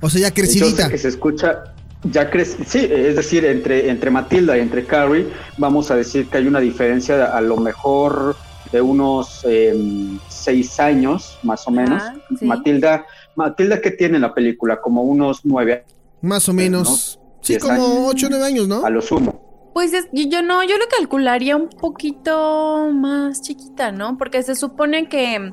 [0.00, 0.88] O sea, ya crecidita.
[0.88, 5.26] que se escucha, ya crece, sí, es decir, entre, entre Matilda y entre Carrie,
[5.58, 8.36] vamos a decir que hay una diferencia a lo mejor
[8.72, 12.02] de unos em, seis años, más o menos.
[12.40, 14.80] Matilda, Matilda, ¿qué tiene la película?
[14.80, 15.84] Como unos nueve.
[16.20, 17.18] Más o menos.
[17.40, 18.84] Sí, como ocho o nueve años, ¿no?
[18.84, 19.70] A lo sumo.
[19.72, 24.18] Pues yo no, yo lo calcularía un poquito más chiquita, ¿no?
[24.18, 25.52] Porque se supone que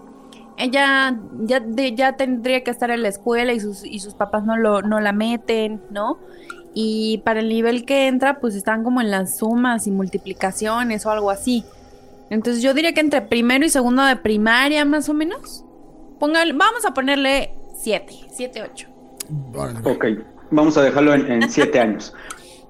[0.57, 1.63] ella ya,
[1.95, 4.99] ya tendría que estar en la escuela y sus, y sus papás no, lo, no
[4.99, 6.17] la meten, ¿no?
[6.73, 11.11] Y para el nivel que entra, pues están como en las sumas y multiplicaciones o
[11.11, 11.63] algo así.
[12.29, 15.63] Entonces yo diría que entre primero y segundo de primaria, más o menos.
[16.19, 18.87] Póngale, vamos a ponerle 7, 7, 8.
[19.83, 20.05] Ok,
[20.51, 22.13] vamos a dejarlo en 7 años.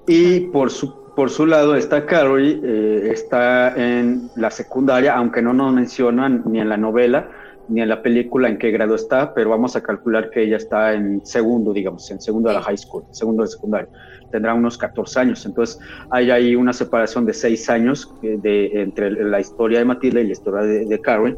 [0.06, 5.52] Y por su, por su lado está Carrie, eh, está en la secundaria, aunque no
[5.52, 7.28] nos mencionan ni en la novela
[7.68, 10.94] ni en la película en qué grado está, pero vamos a calcular que ella está
[10.94, 13.88] en segundo, digamos, en segundo de la high school, segundo de secundaria
[14.30, 15.46] tendrá unos 14 años.
[15.46, 15.78] Entonces
[16.10, 20.26] hay ahí una separación de 6 años eh, de, entre la historia de Matilda y
[20.26, 21.36] la historia de, de Carrie.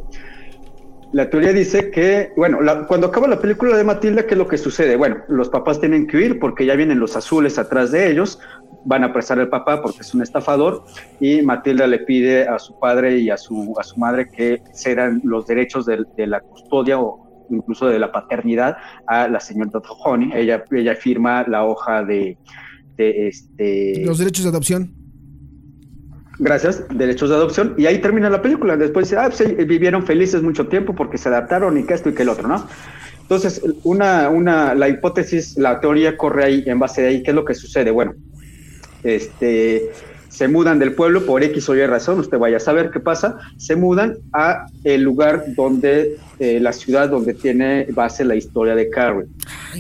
[1.12, 4.56] La teoría dice que, bueno, cuando acaba la película de Matilda, ¿qué es lo que
[4.56, 4.94] sucede?
[4.94, 8.38] Bueno, los papás tienen que huir porque ya vienen los azules atrás de ellos,
[8.84, 10.84] van a apresar al papá porque es un estafador
[11.20, 15.20] y Matilda le pide a su padre y a su, a su madre que cedan
[15.24, 19.70] los derechos de, de la custodia o incluso de la paternidad a la señora
[20.04, 20.30] Honey.
[20.34, 22.38] Ella, ella firma la hoja de,
[22.96, 24.94] este, Los derechos de adopción.
[26.38, 27.74] Gracias, derechos de adopción.
[27.76, 28.76] Y ahí termina la película.
[28.76, 32.14] Después dice, ah, pues, vivieron felices mucho tiempo porque se adaptaron y que esto y
[32.14, 32.66] que el otro, ¿no?
[33.20, 37.22] Entonces, una, una, la hipótesis, la teoría corre ahí en base de ahí.
[37.22, 37.90] ¿Qué es lo que sucede?
[37.90, 38.14] Bueno,
[39.02, 39.90] este,
[40.28, 43.38] se mudan del pueblo por X o Y razón, usted vaya a saber qué pasa,
[43.56, 48.88] se mudan a el lugar donde, eh, la ciudad donde tiene base la historia de
[48.88, 49.26] Carrie.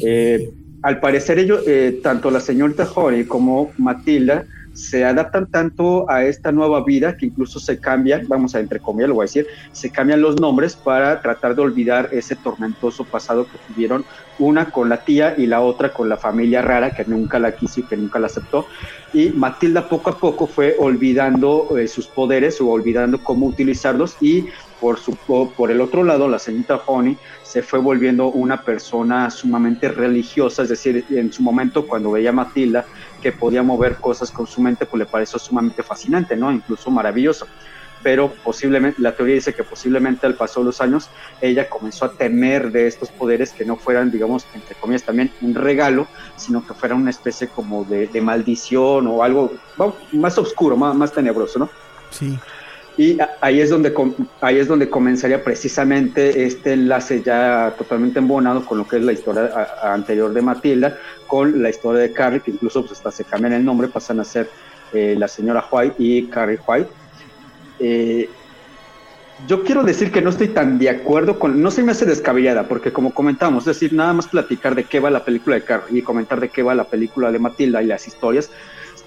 [0.02, 0.50] Eh,
[0.82, 6.52] al parecer ellos, eh, tanto la señorita Honey como Matilda, se adaptan tanto a esta
[6.52, 10.40] nueva vida que incluso se cambian, vamos a entre comillas, lo decir, se cambian los
[10.40, 14.04] nombres para tratar de olvidar ese tormentoso pasado que tuvieron
[14.38, 17.80] una con la tía y la otra con la familia rara que nunca la quiso
[17.80, 18.66] y que nunca la aceptó.
[19.12, 24.46] Y Matilda poco a poco fue olvidando eh, sus poderes o olvidando cómo utilizarlos y
[24.80, 29.88] por, su, por el otro lado, la señorita Honey se fue volviendo una persona sumamente
[29.88, 32.86] religiosa, es decir, en su momento cuando veía a Matilda
[33.20, 36.50] que podía mover cosas con su mente, pues le pareció sumamente fascinante, ¿no?
[36.50, 37.46] Incluso maravilloso.
[38.02, 42.12] Pero posiblemente, la teoría dice que posiblemente al paso de los años, ella comenzó a
[42.12, 46.06] temer de estos poderes que no fueran, digamos, entre comillas, también un regalo,
[46.36, 49.52] sino que fueran una especie como de, maldición o algo
[50.12, 51.70] más oscuro, más, más tenebroso, ¿no?
[52.10, 52.38] Sí.
[53.00, 53.94] Y ahí es donde
[54.42, 59.12] ahí es donde comenzaría precisamente este enlace ya totalmente embonado con lo que es la
[59.12, 59.50] historia
[59.82, 63.64] anterior de Matilda, con la historia de Carrie, que incluso pues, hasta se cambian el
[63.64, 64.50] nombre, pasan a ser
[64.92, 66.90] eh, la señora White y Carrie White.
[67.78, 68.28] Eh,
[69.46, 72.68] yo quiero decir que no estoy tan de acuerdo con, no se me hace descabellada,
[72.68, 76.00] porque como comentamos, es decir, nada más platicar de qué va la película de Carrie
[76.00, 78.50] y comentar de qué va la película de Matilda y las historias,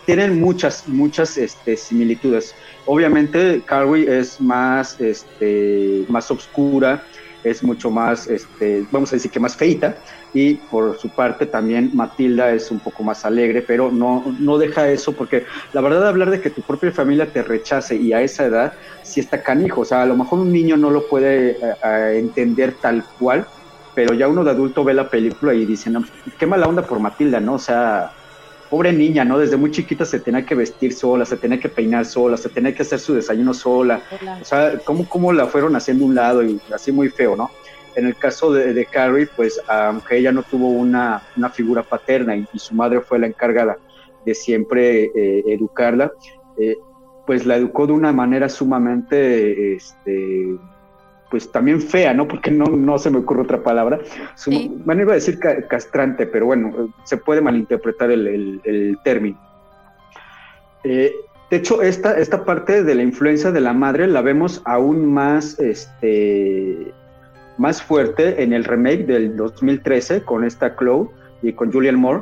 [0.06, 2.56] tienen muchas, muchas este, similitudes.
[2.86, 7.04] Obviamente, Carrie es más, este, más oscura,
[7.44, 9.98] es mucho más, este, vamos a decir que más feita,
[10.34, 14.90] y por su parte también Matilda es un poco más alegre, pero no, no deja
[14.90, 18.46] eso, porque la verdad hablar de que tu propia familia te rechace y a esa
[18.46, 22.18] edad sí está canijo, o sea, a lo mejor un niño no lo puede eh,
[22.18, 23.46] entender tal cual,
[23.94, 26.04] pero ya uno de adulto ve la película y dice, no,
[26.40, 27.56] qué mala onda por Matilda, ¿no?
[27.56, 28.12] O sea,
[28.74, 29.38] pobre niña, ¿no?
[29.38, 32.74] Desde muy chiquita se tenía que vestir sola, se tenía que peinar sola, se tenía
[32.74, 34.02] que hacer su desayuno sola.
[34.42, 37.52] O sea, ¿cómo, cómo la fueron haciendo un lado y así muy feo, ¿no?
[37.94, 41.22] En el caso de, Carrie, pues aunque ella no tuvo una,
[41.54, 43.78] figura paterna y, su madre fue la encargada
[44.26, 46.12] de siempre eh, educarla,
[46.58, 46.76] eh,
[47.28, 50.58] pues la educó de una manera sumamente este,
[51.34, 52.28] pues también fea, ¿no?
[52.28, 53.98] Porque no, no se me ocurre otra palabra.
[54.36, 54.52] Su,
[54.86, 59.40] Bueno, iba a decir castrante, pero bueno, se puede malinterpretar el, término.
[60.84, 61.12] Eh,
[61.50, 65.60] de hecho, esta, esta parte de la influencia de la madre la vemos aún más,
[65.60, 66.94] este,
[67.58, 71.10] más fuerte en el remake del 2013 con esta Chloe
[71.42, 72.22] y con Julian Moore,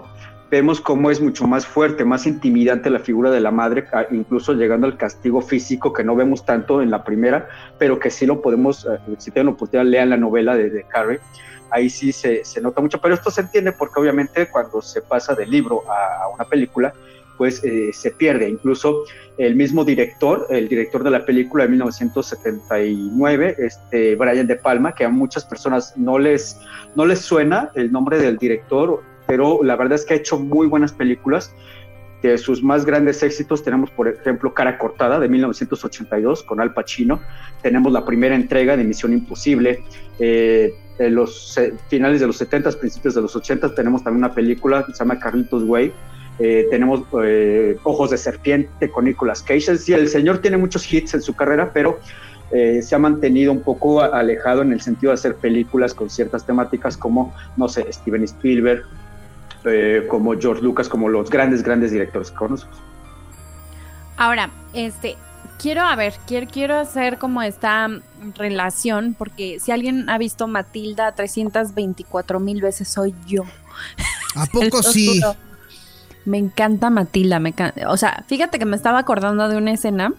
[0.52, 4.86] vemos cómo es mucho más fuerte, más intimidante la figura de la madre, incluso llegando
[4.86, 7.48] al castigo físico que no vemos tanto en la primera,
[7.80, 11.22] pero que sí lo podemos, eh, si tienen la oportunidad, lean la novela de, Carrie,
[11.70, 15.50] ahí sí se, nota mucho, pero esto se entiende porque obviamente cuando se pasa del
[15.50, 16.94] libro a, una película,
[17.38, 18.50] pues eh, se pierde.
[18.50, 19.04] Incluso
[19.38, 25.06] el mismo director, el director de la película de 1979, este Brian De Palma, que
[25.06, 26.60] a muchas personas no les,
[26.96, 30.68] no les suena el nombre del director pero la verdad es que ha hecho muy
[30.68, 31.56] buenas películas.
[32.22, 37.22] De sus más grandes éxitos tenemos, por ejemplo, Cara Cortada de 1982 con Al Pacino.
[37.62, 39.86] Tenemos la primera entrega de Misión Imposible.
[40.20, 44.86] Eh, en los finales de los 70, principios de los 80 tenemos también una película
[44.86, 45.94] que se llama Carlitos Way.
[46.40, 49.72] Eh, tenemos eh, Ojos de Serpiente con Nicolas Cage.
[49.72, 52.00] Es el señor tiene muchos hits en su carrera, pero
[52.52, 56.98] se ha mantenido un poco alejado en el sentido de hacer películas con ciertas temáticas
[56.98, 58.84] como, no sé, Steven Spielberg,
[59.66, 62.78] eh, como George Lucas, como los grandes, grandes directores que conocemos.
[64.18, 65.18] Ahora, este,
[65.60, 67.90] quiero, a ver, quiero, quiero hacer como esta
[68.36, 73.44] relación, porque si alguien ha visto Matilda 324 mil veces, soy yo.
[74.36, 75.22] ¿A poco sí?
[76.26, 77.54] Me encanta Matilda, me
[77.88, 80.14] o sea, fíjate que me estaba acordando de una escena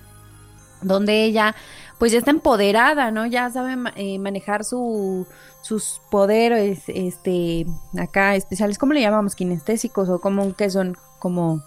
[0.80, 1.54] donde ella
[2.02, 3.26] pues ya está empoderada, ¿no?
[3.26, 5.24] Ya sabe eh, manejar su,
[5.60, 7.64] sus poderes, este,
[7.96, 9.36] acá especiales, ¿cómo le llamamos?
[9.36, 11.62] Kinestésicos o como que son como...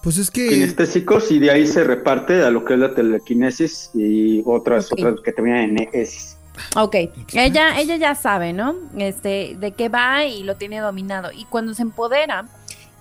[0.00, 0.46] Pues es que...
[0.46, 5.16] Kinestésicos y de ahí se reparte a lo que es la telequinesis y otras, otras
[5.24, 6.36] que terminan en esis.
[6.76, 6.94] Ok,
[7.34, 8.76] ella, ella ya sabe, ¿no?
[8.96, 11.32] Este, de qué va y lo tiene dominado.
[11.32, 12.46] Y cuando se empodera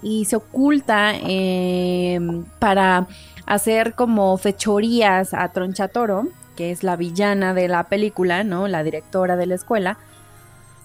[0.01, 3.07] y se oculta em, para
[3.45, 8.67] hacer como fechorías a Tronchatoro, que es la villana de la película, ¿no?
[8.67, 9.97] La directora de la escuela.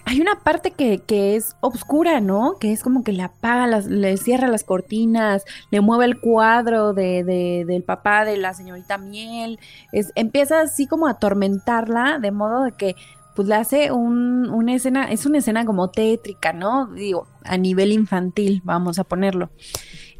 [0.05, 2.55] Hay una parte que, es oscura, ¿no?
[2.61, 6.93] Que es como que le apaga, las, le cierra las cortinas, le mueve el cuadro
[6.93, 9.59] de, del papá de la señorita Miel.
[9.91, 12.95] Es, empieza así como a atormentarla, de modo de que
[13.35, 16.87] pues le hace un, una escena, es una escena como tétrica, ¿no?
[16.87, 19.49] Digo, a nivel infantil, vamos a ponerlo.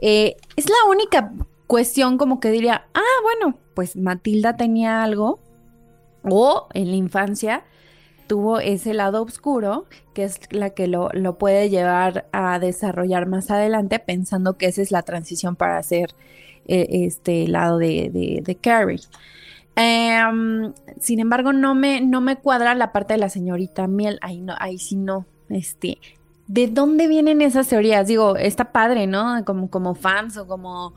[0.02, 1.32] Eh, es la única
[1.68, 5.40] cuestión como que diría, ah, bueno, pues Matilda tenía algo,
[6.24, 7.64] o en la infancia
[8.28, 14.00] tuvo ese lado oscuro, que es la que lo, puede llevar a desarrollar más adelante,
[14.00, 16.16] pensando que esa es la transición para hacer
[16.68, 19.02] eh, este lado de, de, Carrie.
[19.76, 24.18] Em, sin embargo, no me, no me cuadra la parte de la señorita Miel.
[24.22, 25.26] Ahí, no, ahí sí no.
[25.50, 26.00] Este,
[26.48, 28.08] ¿De dónde vienen esas teorías?
[28.08, 29.44] Digo, está padre, ¿no?
[29.46, 30.94] Como, como fans o como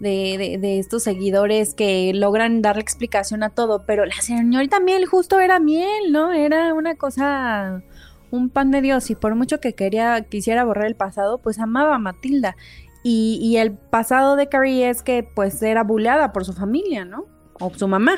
[0.00, 5.40] de, de, estos seguidores que logran darle explicación a todo, pero la señorita Miel justo
[5.40, 6.32] era miel, ¿no?
[6.32, 7.82] Era una cosa,
[8.30, 11.96] un pan de Dios y por mucho que quería, quisiera borrar el pasado, pues amaba
[11.96, 12.56] a Matilda.
[13.02, 17.26] Y, y el pasado de Carrie es que pues era buleada por su familia, ¿no?
[17.60, 18.16] O su mamá.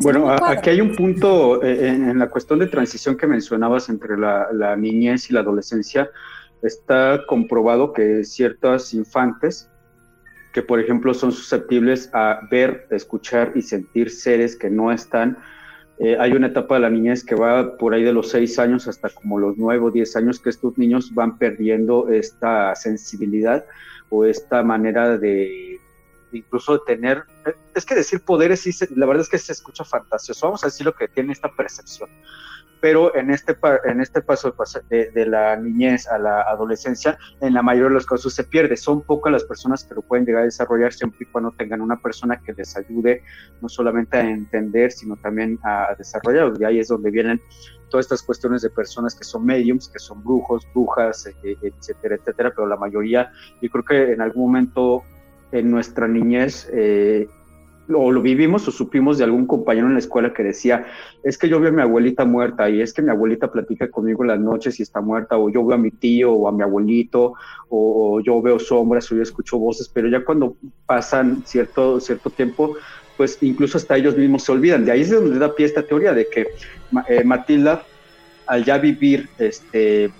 [0.00, 4.46] Bueno, aquí hay un punto eh, en, la cuestión de transición que mencionabas entre la,
[4.52, 6.08] la niñez y la adolescencia
[6.62, 9.68] está comprobado que ciertos infantes
[10.52, 15.38] que por ejemplo son susceptibles a ver, escuchar y sentir seres que no están.
[15.98, 18.86] Eh, hay una etapa de la niñez que va por ahí de los seis años
[18.86, 23.64] hasta como los nueve o diez años que estos niños van perdiendo esta sensibilidad
[24.10, 25.78] o esta manera de
[26.32, 27.22] incluso de tener,
[27.74, 28.66] es que decir poderes,
[28.96, 32.10] la verdad es que se escucha fantasioso, vamos a decir lo que tiene esta percepción
[32.80, 34.54] pero en este, en este paso
[34.88, 38.76] de, la niñez a la adolescencia, en la mayoría de los casos se pierde.
[38.76, 41.96] Son pocas las personas que lo pueden llegar a desarrollar siempre y cuando tengan una
[41.96, 43.22] persona que les ayude
[43.60, 46.52] no solamente a entender, sino también a desarrollar.
[46.58, 47.40] Y ahí es donde vienen
[47.90, 52.16] todas estas cuestiones de personas que son mediums, que son brujos, brujas, e, e, etcétera,
[52.16, 55.02] etcétera, pero la mayoría, yo creo que en algún momento
[55.52, 57.26] en nuestra niñez eh,
[57.94, 60.86] o lo vivimos o supimos de algún compañero en la escuela que decía,
[61.22, 64.22] es que yo veo a mi abuelita muerta y es que mi abuelita platica conmigo
[64.22, 66.62] en las noches y está muerta, o yo veo a mi tío o a mi
[66.62, 67.34] abuelito,
[67.68, 72.76] o, yo veo sombras o yo escucho voces, pero ya cuando pasan cierto, cierto tiempo,
[73.16, 74.84] pues incluso hasta ellos mismos se olvidan.
[74.84, 76.48] De ahí es donde da pie esta teoría de que
[77.08, 77.82] eh, Matilda,
[78.46, 80.10] al ya vivir este,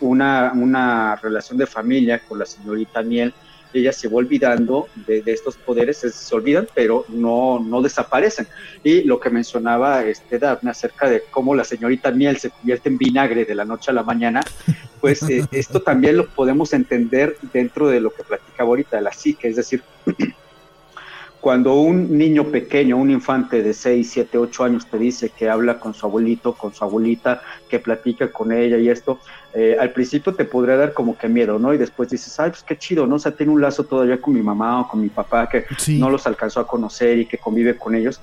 [0.00, 3.34] una, una relación de familia con la señorita Miel,
[3.72, 8.46] ella se va olvidando de, estos poderes, se, olvidan, pero no, no desaparecen.
[8.82, 12.98] Y lo que mencionaba este Daphne acerca de cómo la señorita Miel se convierte en
[12.98, 14.40] vinagre de la noche a la mañana,
[15.00, 19.48] pues eh, esto también lo podemos entender dentro de lo que platicaba ahorita la psique,
[19.48, 19.82] es decir,
[21.40, 25.78] cuando un niño pequeño, un infante de 6, 7, 8 años te dice que habla
[25.80, 29.18] con su abuelito, con su abuelita, que platica con ella y esto,
[29.54, 31.72] eh, al principio te podría dar como que miedo, ¿no?
[31.72, 33.16] Y después dices, ay, pues qué chido, ¿no?
[33.16, 36.10] O sea, tiene un lazo todavía con mi mamá o con mi papá que no
[36.10, 38.20] los alcanzó a conocer y que convive con ellos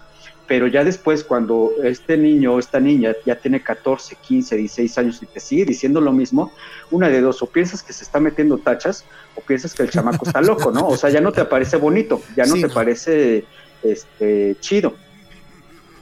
[0.48, 5.22] pero ya después cuando este niño o esta niña ya tiene 14, 15, 16 años
[5.22, 6.54] y te sigue diciendo lo mismo,
[6.90, 9.04] una de dos, o piensas que se está metiendo tachas
[9.36, 10.88] o piensas que el chamaco está loco, ¿no?
[10.88, 13.44] O sea, ya no te parece bonito, ya no te parece
[13.84, 14.96] este, chido.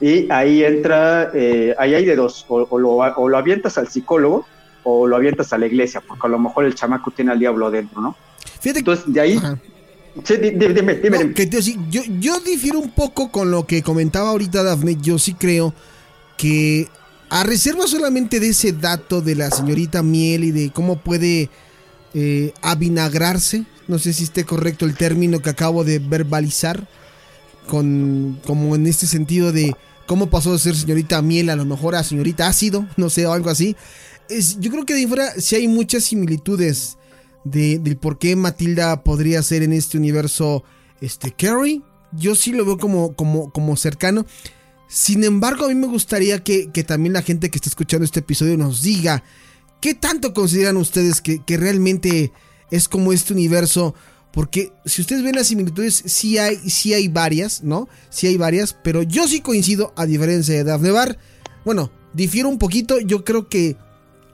[0.00, 3.02] Y ahí entra, eh, ahí hay de dos, o, lo,
[3.36, 4.46] avientas al psicólogo
[4.84, 7.66] o lo avientas a la iglesia, porque a lo mejor el chamaco tiene al diablo
[7.66, 8.16] adentro, ¿no?
[8.60, 9.40] Fíjate Entonces, de ahí...
[10.24, 11.34] Sí, dime, dime.
[11.90, 14.96] yo, yo difiero un poco con lo que comentaba ahorita Dafne.
[15.00, 15.74] Yo sí creo
[16.36, 16.88] que
[17.28, 21.50] a reserva solamente de ese dato de la señorita Miel y de cómo puede
[22.14, 26.88] eh, avinagrarse, no sé si esté correcto el término que acabo de verbalizar,
[27.66, 29.74] con como en este sentido de
[30.06, 33.32] cómo pasó de ser señorita Miel a lo mejor a señorita Ácido, no sé, o
[33.32, 33.76] algo así.
[34.28, 36.96] Es, yo creo que de fuera sí hay muchas similitudes
[37.50, 40.64] de, del por qué Matilda podría ser en este universo
[41.00, 41.82] este, Carrie.
[42.12, 44.26] Yo sí lo veo como, como, como cercano.
[44.88, 48.56] Sin embargo, a mí me gustaría que, también la gente que está escuchando este episodio
[48.56, 49.24] nos diga
[49.80, 52.32] qué tanto consideran ustedes que, realmente
[52.70, 53.94] es como este universo.
[54.32, 57.88] Porque si ustedes ven las similitudes, sí hay, sí hay varias, ¿no?
[58.10, 61.18] Sí hay varias, pero yo sí coincido, a diferencia de Daphne Bar.
[61.64, 63.76] Bueno, difiero un poquito, yo creo que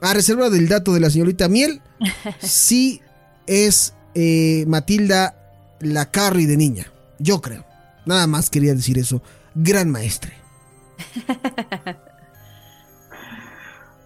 [0.03, 1.81] a reserva del dato de la señorita Miel,
[2.41, 3.01] sí
[3.47, 5.35] es eh, Matilda
[5.81, 6.87] la Carrie de niña.
[7.19, 7.65] Yo creo.
[8.05, 9.23] Nada más quería decir eso.
[9.55, 10.33] Gran maestre.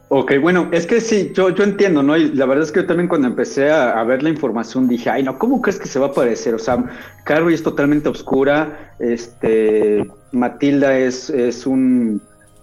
[0.08, 2.16] Ok, bueno, es que sí, yo, yo entiendo, ¿no?
[2.16, 5.24] Y la verdad es que yo también cuando empecé a, ver la información dije, ay,
[5.24, 6.54] no, ¿cómo crees que se va a parecer?
[6.54, 6.84] O sea,
[7.24, 12.22] Carrie es totalmente oscura, este, Matilda es, es un,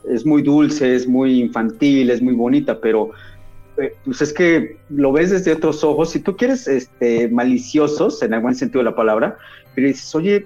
[0.09, 3.11] es muy dulce, es muy infantil, es muy bonita, pero
[3.77, 6.11] eh, pues es que lo ves desde otros ojos.
[6.11, 9.37] Si tú quieres este, maliciosos, en el buen sentido de la palabra,
[9.73, 10.45] pero dices, oye,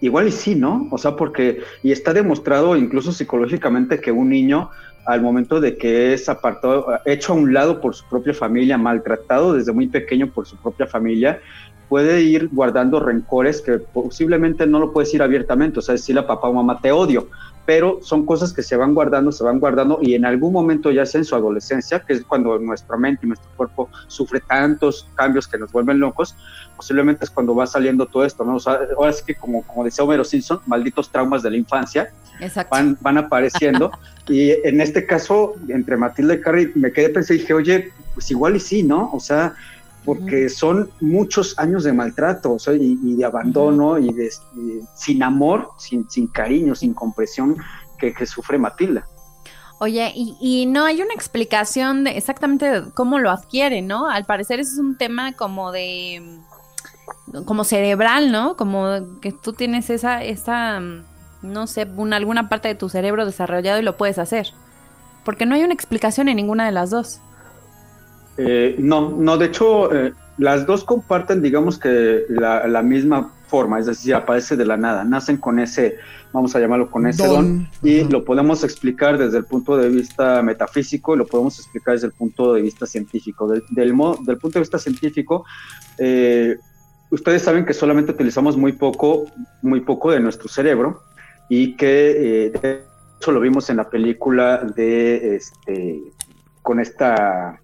[0.00, 0.88] igual y sí, ¿no?
[0.90, 4.70] O sea, porque, y está demostrado incluso psicológicamente que un niño,
[5.06, 9.54] al momento de que es apartado, hecho a un lado por su propia familia, maltratado
[9.54, 11.40] desde muy pequeño por su propia familia,
[11.88, 16.26] puede ir guardando rencores que posiblemente no lo puedes ir abiertamente, o sea, decirle a
[16.26, 17.28] papá o mamá, te odio,
[17.64, 21.06] pero son cosas que se van guardando, se van guardando y en algún momento ya
[21.06, 25.46] sea en su adolescencia, que es cuando nuestra mente y nuestro cuerpo sufre tantos cambios
[25.46, 26.34] que nos vuelven locos,
[26.76, 28.56] posiblemente es cuando va saliendo todo esto, ¿no?
[28.56, 32.12] O sea, ahora es que como, como decía Homero Simpson, malditos traumas de la infancia
[32.70, 33.92] van, van apareciendo
[34.28, 38.30] y en este caso, entre Matilda y Carrie, me quedé pensé y dije, oye, pues
[38.30, 39.10] igual y sí, ¿no?
[39.12, 39.54] O sea,
[40.04, 44.30] porque son muchos años de maltrato y, de abandono y de
[44.94, 47.56] sin amor, sin, sin, cariño, sin compresión
[47.98, 49.06] que, sufre Matilda.
[49.78, 54.08] Oye, y, no hay una explicación de exactamente cómo lo adquiere, ¿no?
[54.08, 56.40] Al parecer es un tema como de
[57.46, 58.56] como cerebral, ¿no?
[58.56, 60.80] Como que tú tienes esa, esa,
[61.42, 64.52] no sé, una, alguna parte de tu cerebro desarrollado y lo puedes hacer.
[65.24, 67.20] Porque no hay una explicación en ninguna de las dos.
[68.36, 73.86] Eh, no, no, de hecho, eh, las dos comparten, digamos que la, misma forma, es
[73.86, 75.98] decir, aparece de la nada, nacen con ese,
[76.32, 80.42] vamos a llamarlo con ese don, y lo podemos explicar desde el punto de vista
[80.42, 83.46] metafísico, lo podemos explicar desde el punto de vista científico.
[83.46, 85.44] Del, del, del punto de vista científico,
[85.98, 86.56] eh,
[87.10, 89.26] ustedes saben que solamente utilizamos muy poco,
[89.60, 91.02] muy poco de nuestro cerebro
[91.50, 92.82] y que de
[93.18, 96.00] hecho lo vimos en la película de este
[96.62, 97.61] con esta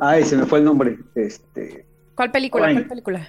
[0.00, 0.98] Ay, se me fue el nombre.
[1.14, 1.84] Este.
[2.14, 2.70] ¿Cuál película?
[2.72, 3.28] ¿Cuál película?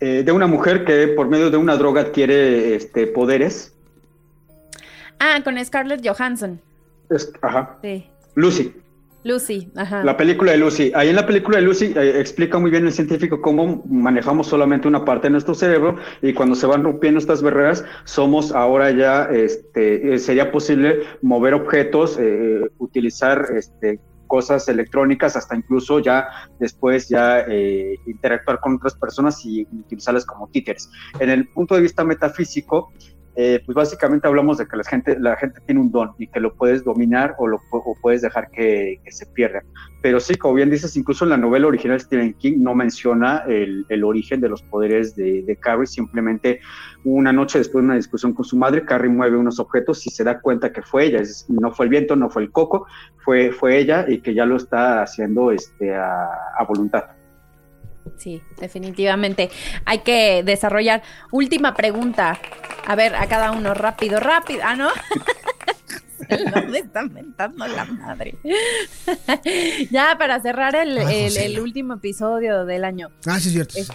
[0.00, 3.74] Eh, de una mujer que por medio de una droga adquiere este, poderes.
[5.18, 6.60] Ah, con Scarlett Johansson.
[7.42, 7.78] ajá.
[7.82, 8.06] Sí.
[8.36, 8.72] Lucy.
[9.24, 10.04] Lucy, ajá.
[10.04, 10.92] La película de Lucy.
[10.94, 14.86] Ahí en la película de Lucy eh, explica muy bien el científico cómo manejamos solamente
[14.86, 19.24] una parte de nuestro cerebro y cuando se van rompiendo estas barreras, somos ahora ya,
[19.24, 22.16] este, eh, sería posible mover objetos,
[22.78, 23.98] utilizar este,
[24.28, 26.28] cosas electrónicas, hasta incluso ya
[26.60, 30.88] después ya eh, interactuar con otras personas y utilizarlas como títeres.
[31.18, 32.92] En el punto de vista metafísico,
[33.40, 36.40] eh, pues básicamente hablamos de que la gente, la gente tiene un don y que
[36.40, 37.60] lo puedes dominar o lo
[38.02, 39.62] puedes dejar que, se pierda.
[40.02, 44.02] Pero sí, como bien dices, incluso en la novela original Stephen King no menciona el,
[44.02, 46.58] origen de los poderes de, Carrie, simplemente
[47.04, 50.24] una noche después de una discusión con su madre, Carrie mueve unos objetos y se
[50.24, 53.78] da cuenta que fue ella, no fue el viento, no fue el coco, fue, fue
[53.78, 57.17] ella y que ya lo está haciendo este, a voluntad.
[58.16, 59.50] Sí, definitivamente.
[59.84, 61.02] Hay que desarrollar.
[61.30, 62.38] Última pregunta.
[62.86, 64.62] A ver, a cada uno, rápido, rápido.
[64.64, 64.88] Ah, ¿no?
[66.68, 68.36] me están mentando la madre.
[69.90, 73.10] ya, para cerrar el, ah, último episodio del año.
[73.26, 73.94] Ah, sí, es cierto.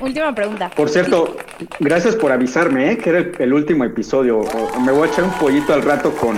[0.00, 0.70] última pregunta.
[0.74, 1.36] Por cierto,
[1.80, 2.98] gracias por avisarme, ¿eh?
[2.98, 4.40] que era el, último episodio.
[4.84, 6.36] Me voy a echar un pollito al rato con,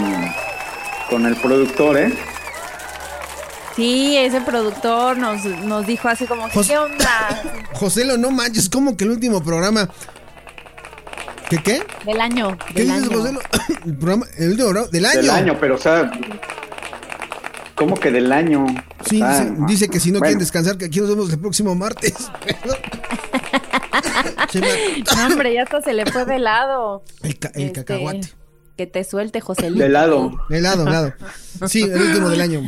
[1.08, 2.12] con el productor, ¿eh?
[3.76, 7.42] Sí, ese productor nos, nos dijo así como, ¿qué onda?
[7.74, 9.88] José, lo no manches, como que el último programa...
[11.48, 11.82] ¿Qué qué?
[12.06, 12.56] Del año.
[12.74, 13.32] ¿Qué dices, José?
[13.84, 15.20] El, programa, el último programa del año.
[15.20, 16.10] Del año, pero o sea...
[17.74, 18.66] ¿Cómo que del año?
[19.08, 19.22] Sí,
[19.66, 22.14] dice, que si no quieren descansar, que aquí nos vemos el próximo martes.
[24.54, 27.02] no, hombre, ya hasta se le fue de lado.
[27.22, 28.39] El, el este, cacahuate
[28.80, 30.32] que te suelte, José De lado.
[30.48, 31.12] De lado, de lado.
[31.66, 32.62] Sí, el último del año.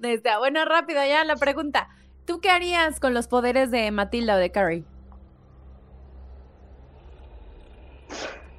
[0.00, 1.88] Desde, bueno, rápido, ya la pregunta.
[2.24, 4.82] ¿Tú qué harías con los poderes de Matilda o de Carrie?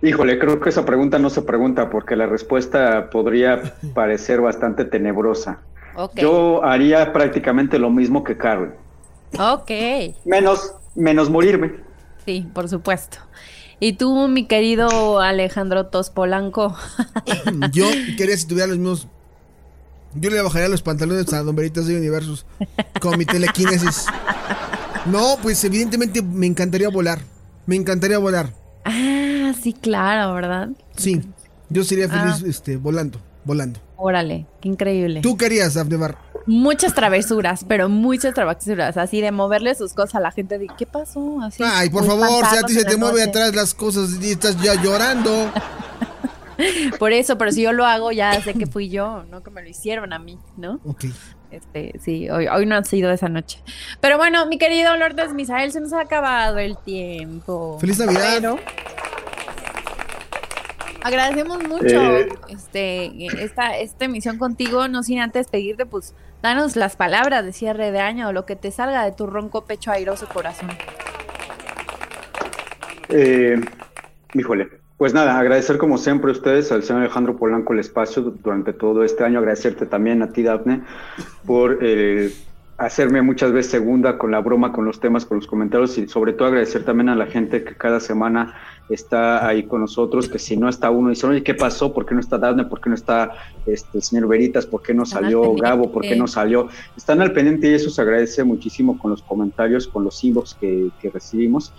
[0.02, 5.60] Híjole, creo que esa pregunta no se pregunta porque la respuesta podría parecer bastante tenebrosa.
[6.14, 8.72] Yo haría prácticamente lo mismo que Carrie.
[9.38, 9.72] Ok.
[10.24, 11.74] Menos, menos morirme.
[12.24, 13.18] Sí, por supuesto.
[13.80, 16.76] Y tú, mi querido Alejandro Tospolanco.
[17.72, 17.86] Yo
[18.18, 19.08] quería si tuviera los mismos.
[20.16, 22.46] Yo le bajaría los pantalones a Don Veritas de Universos
[23.02, 24.06] con mi telequinesis.
[25.06, 27.20] No, pues evidentemente me encantaría volar.
[27.66, 28.54] Me encantaría volar.
[28.86, 30.70] Ah, sí, claro, ¿verdad?
[30.96, 31.22] Sí,
[31.70, 32.48] yo sería feliz ah.
[32.48, 33.80] este, volando, volando.
[33.98, 35.22] Órale, qué increíble.
[35.22, 36.18] ¿Tú querías, Daphne Bar?
[36.46, 40.86] Muchas travesuras, pero muchas travesuras, así de moverle sus cosas a la gente de ¿qué
[40.86, 41.42] pasó?
[41.42, 44.62] Así, Ay, por favor, si a ti se te mueve atrás las cosas y estás
[44.62, 45.52] ya llorando.
[47.00, 49.62] por eso, pero si yo lo hago ya sé que fui yo, no que me
[49.62, 50.80] lo hicieron a mí, ¿no?
[50.86, 51.06] Ok.
[51.52, 53.60] Este, sí, hoy, hoy no ha sido esa noche.
[54.02, 57.78] Pero bueno, mi querido Lourdes Misael, se nos ha acabado el tiempo.
[57.80, 58.58] Feliz Navidad.
[61.02, 62.30] agradecemos mucho eh.
[62.50, 66.14] este, esta, esta emisión contigo, no sin antes pedirte, pues,
[66.46, 69.66] Danos las palabras de cierre de año o lo que te salga de tu ronco
[69.66, 70.70] pecho airoso corazón.
[73.10, 73.60] Eh,
[74.32, 78.74] híjole, pues nada, agradecer como siempre a ustedes, al señor Alejandro Polanco el espacio durante
[78.74, 80.84] todo este año, agradecerte también a ti, Dafne,
[81.48, 82.32] por eh,
[82.78, 86.34] hacerme muchas veces segunda con la broma, con los temas, con los comentarios y sobre
[86.34, 88.54] todo agradecer también a la gente que cada semana
[88.90, 91.94] está ahí con nosotros, que si no está uno, dice, oye, ¿qué pasó?
[91.94, 92.66] ¿Por qué no está Dafne?
[92.66, 93.32] ¿Por qué no está
[93.66, 94.66] este, el señor Veritas?
[94.66, 95.92] ¿Por qué no salió Gabo?
[95.92, 96.68] ¿Por qué no salió?
[96.96, 100.90] Están al pendiente y eso se agradece muchísimo con los comentarios, con los inbox que,
[101.02, 101.74] que recibimos.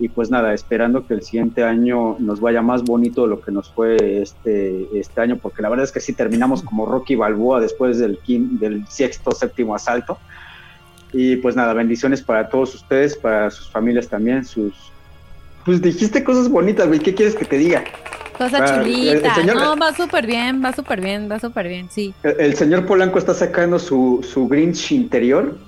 [0.00, 3.52] Y pues nada, esperando que el siguiente año nos vaya más bonito de lo que
[3.52, 7.60] nos fue este, este año, porque la verdad es que sí terminamos como Rocky Balboa
[7.60, 10.18] después del, del sexto, séptimo asalto.
[11.12, 14.72] Y pues nada, bendiciones para todos ustedes, para sus familias también, sus...
[15.66, 17.84] Pues dijiste cosas bonitas, güey, ¿qué quieres que te diga?
[18.38, 19.36] Cosa chulita.
[19.44, 22.14] no, va súper bien, va súper bien, va súper bien, sí.
[22.22, 25.58] El, señor Polanco está sacando su, su Grinch interior,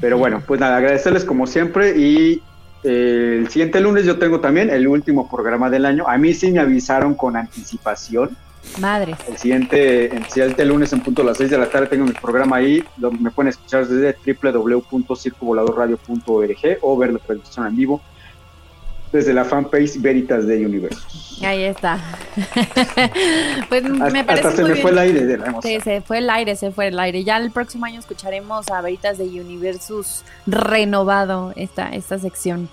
[0.00, 2.40] pero bueno, pues nada, agradecerles como siempre y
[2.82, 6.08] el siguiente lunes yo tengo también el último programa del año.
[6.08, 8.36] A mí sí me avisaron con anticipación
[8.78, 9.16] Madre.
[9.28, 12.12] El siguiente, el siguiente lunes en punto a las 6 de la tarde tengo mi
[12.12, 12.84] programa ahí.
[13.18, 18.00] me pueden escuchar desde www.circovoladorradio.org o ver la transmisión en vivo
[19.12, 21.00] desde la fanpage Veritas de Universo.
[21.42, 21.98] Ahí está.
[23.68, 25.72] pues me parece hasta se me fue el aire de la emoción.
[25.72, 27.24] Sí, se fue el aire, se fue el aire.
[27.24, 32.68] Ya el próximo año escucharemos a Veritas de Universus renovado esta, esta sección.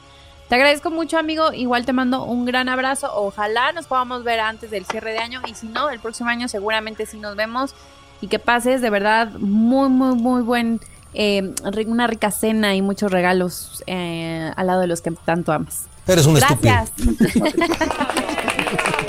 [0.50, 1.52] Te agradezco mucho, amigo.
[1.54, 3.10] Igual te mando un gran abrazo.
[3.14, 5.42] Ojalá nos podamos ver antes del cierre de año.
[5.48, 7.74] Y si no, el próximo año seguramente sí nos vemos.
[8.22, 10.80] Y que pases de verdad muy, muy, muy buen.
[11.14, 11.54] Eh,
[11.88, 15.88] una rica cena y muchos regalos eh, al lado de los que tanto amas.
[16.08, 16.94] Eres un gracias.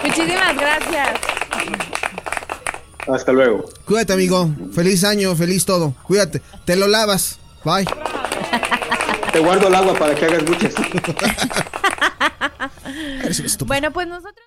[0.05, 1.21] Muchísimas gracias.
[3.07, 3.65] Hasta luego.
[3.85, 4.51] Cuídate, amigo.
[4.73, 5.95] Feliz año, feliz todo.
[6.03, 6.43] Cuídate.
[6.65, 7.39] Te lo lavas.
[7.65, 7.87] Bye.
[9.33, 10.75] Te guardo el agua para que hagas muchas.
[13.67, 14.47] bueno, pues nosotros.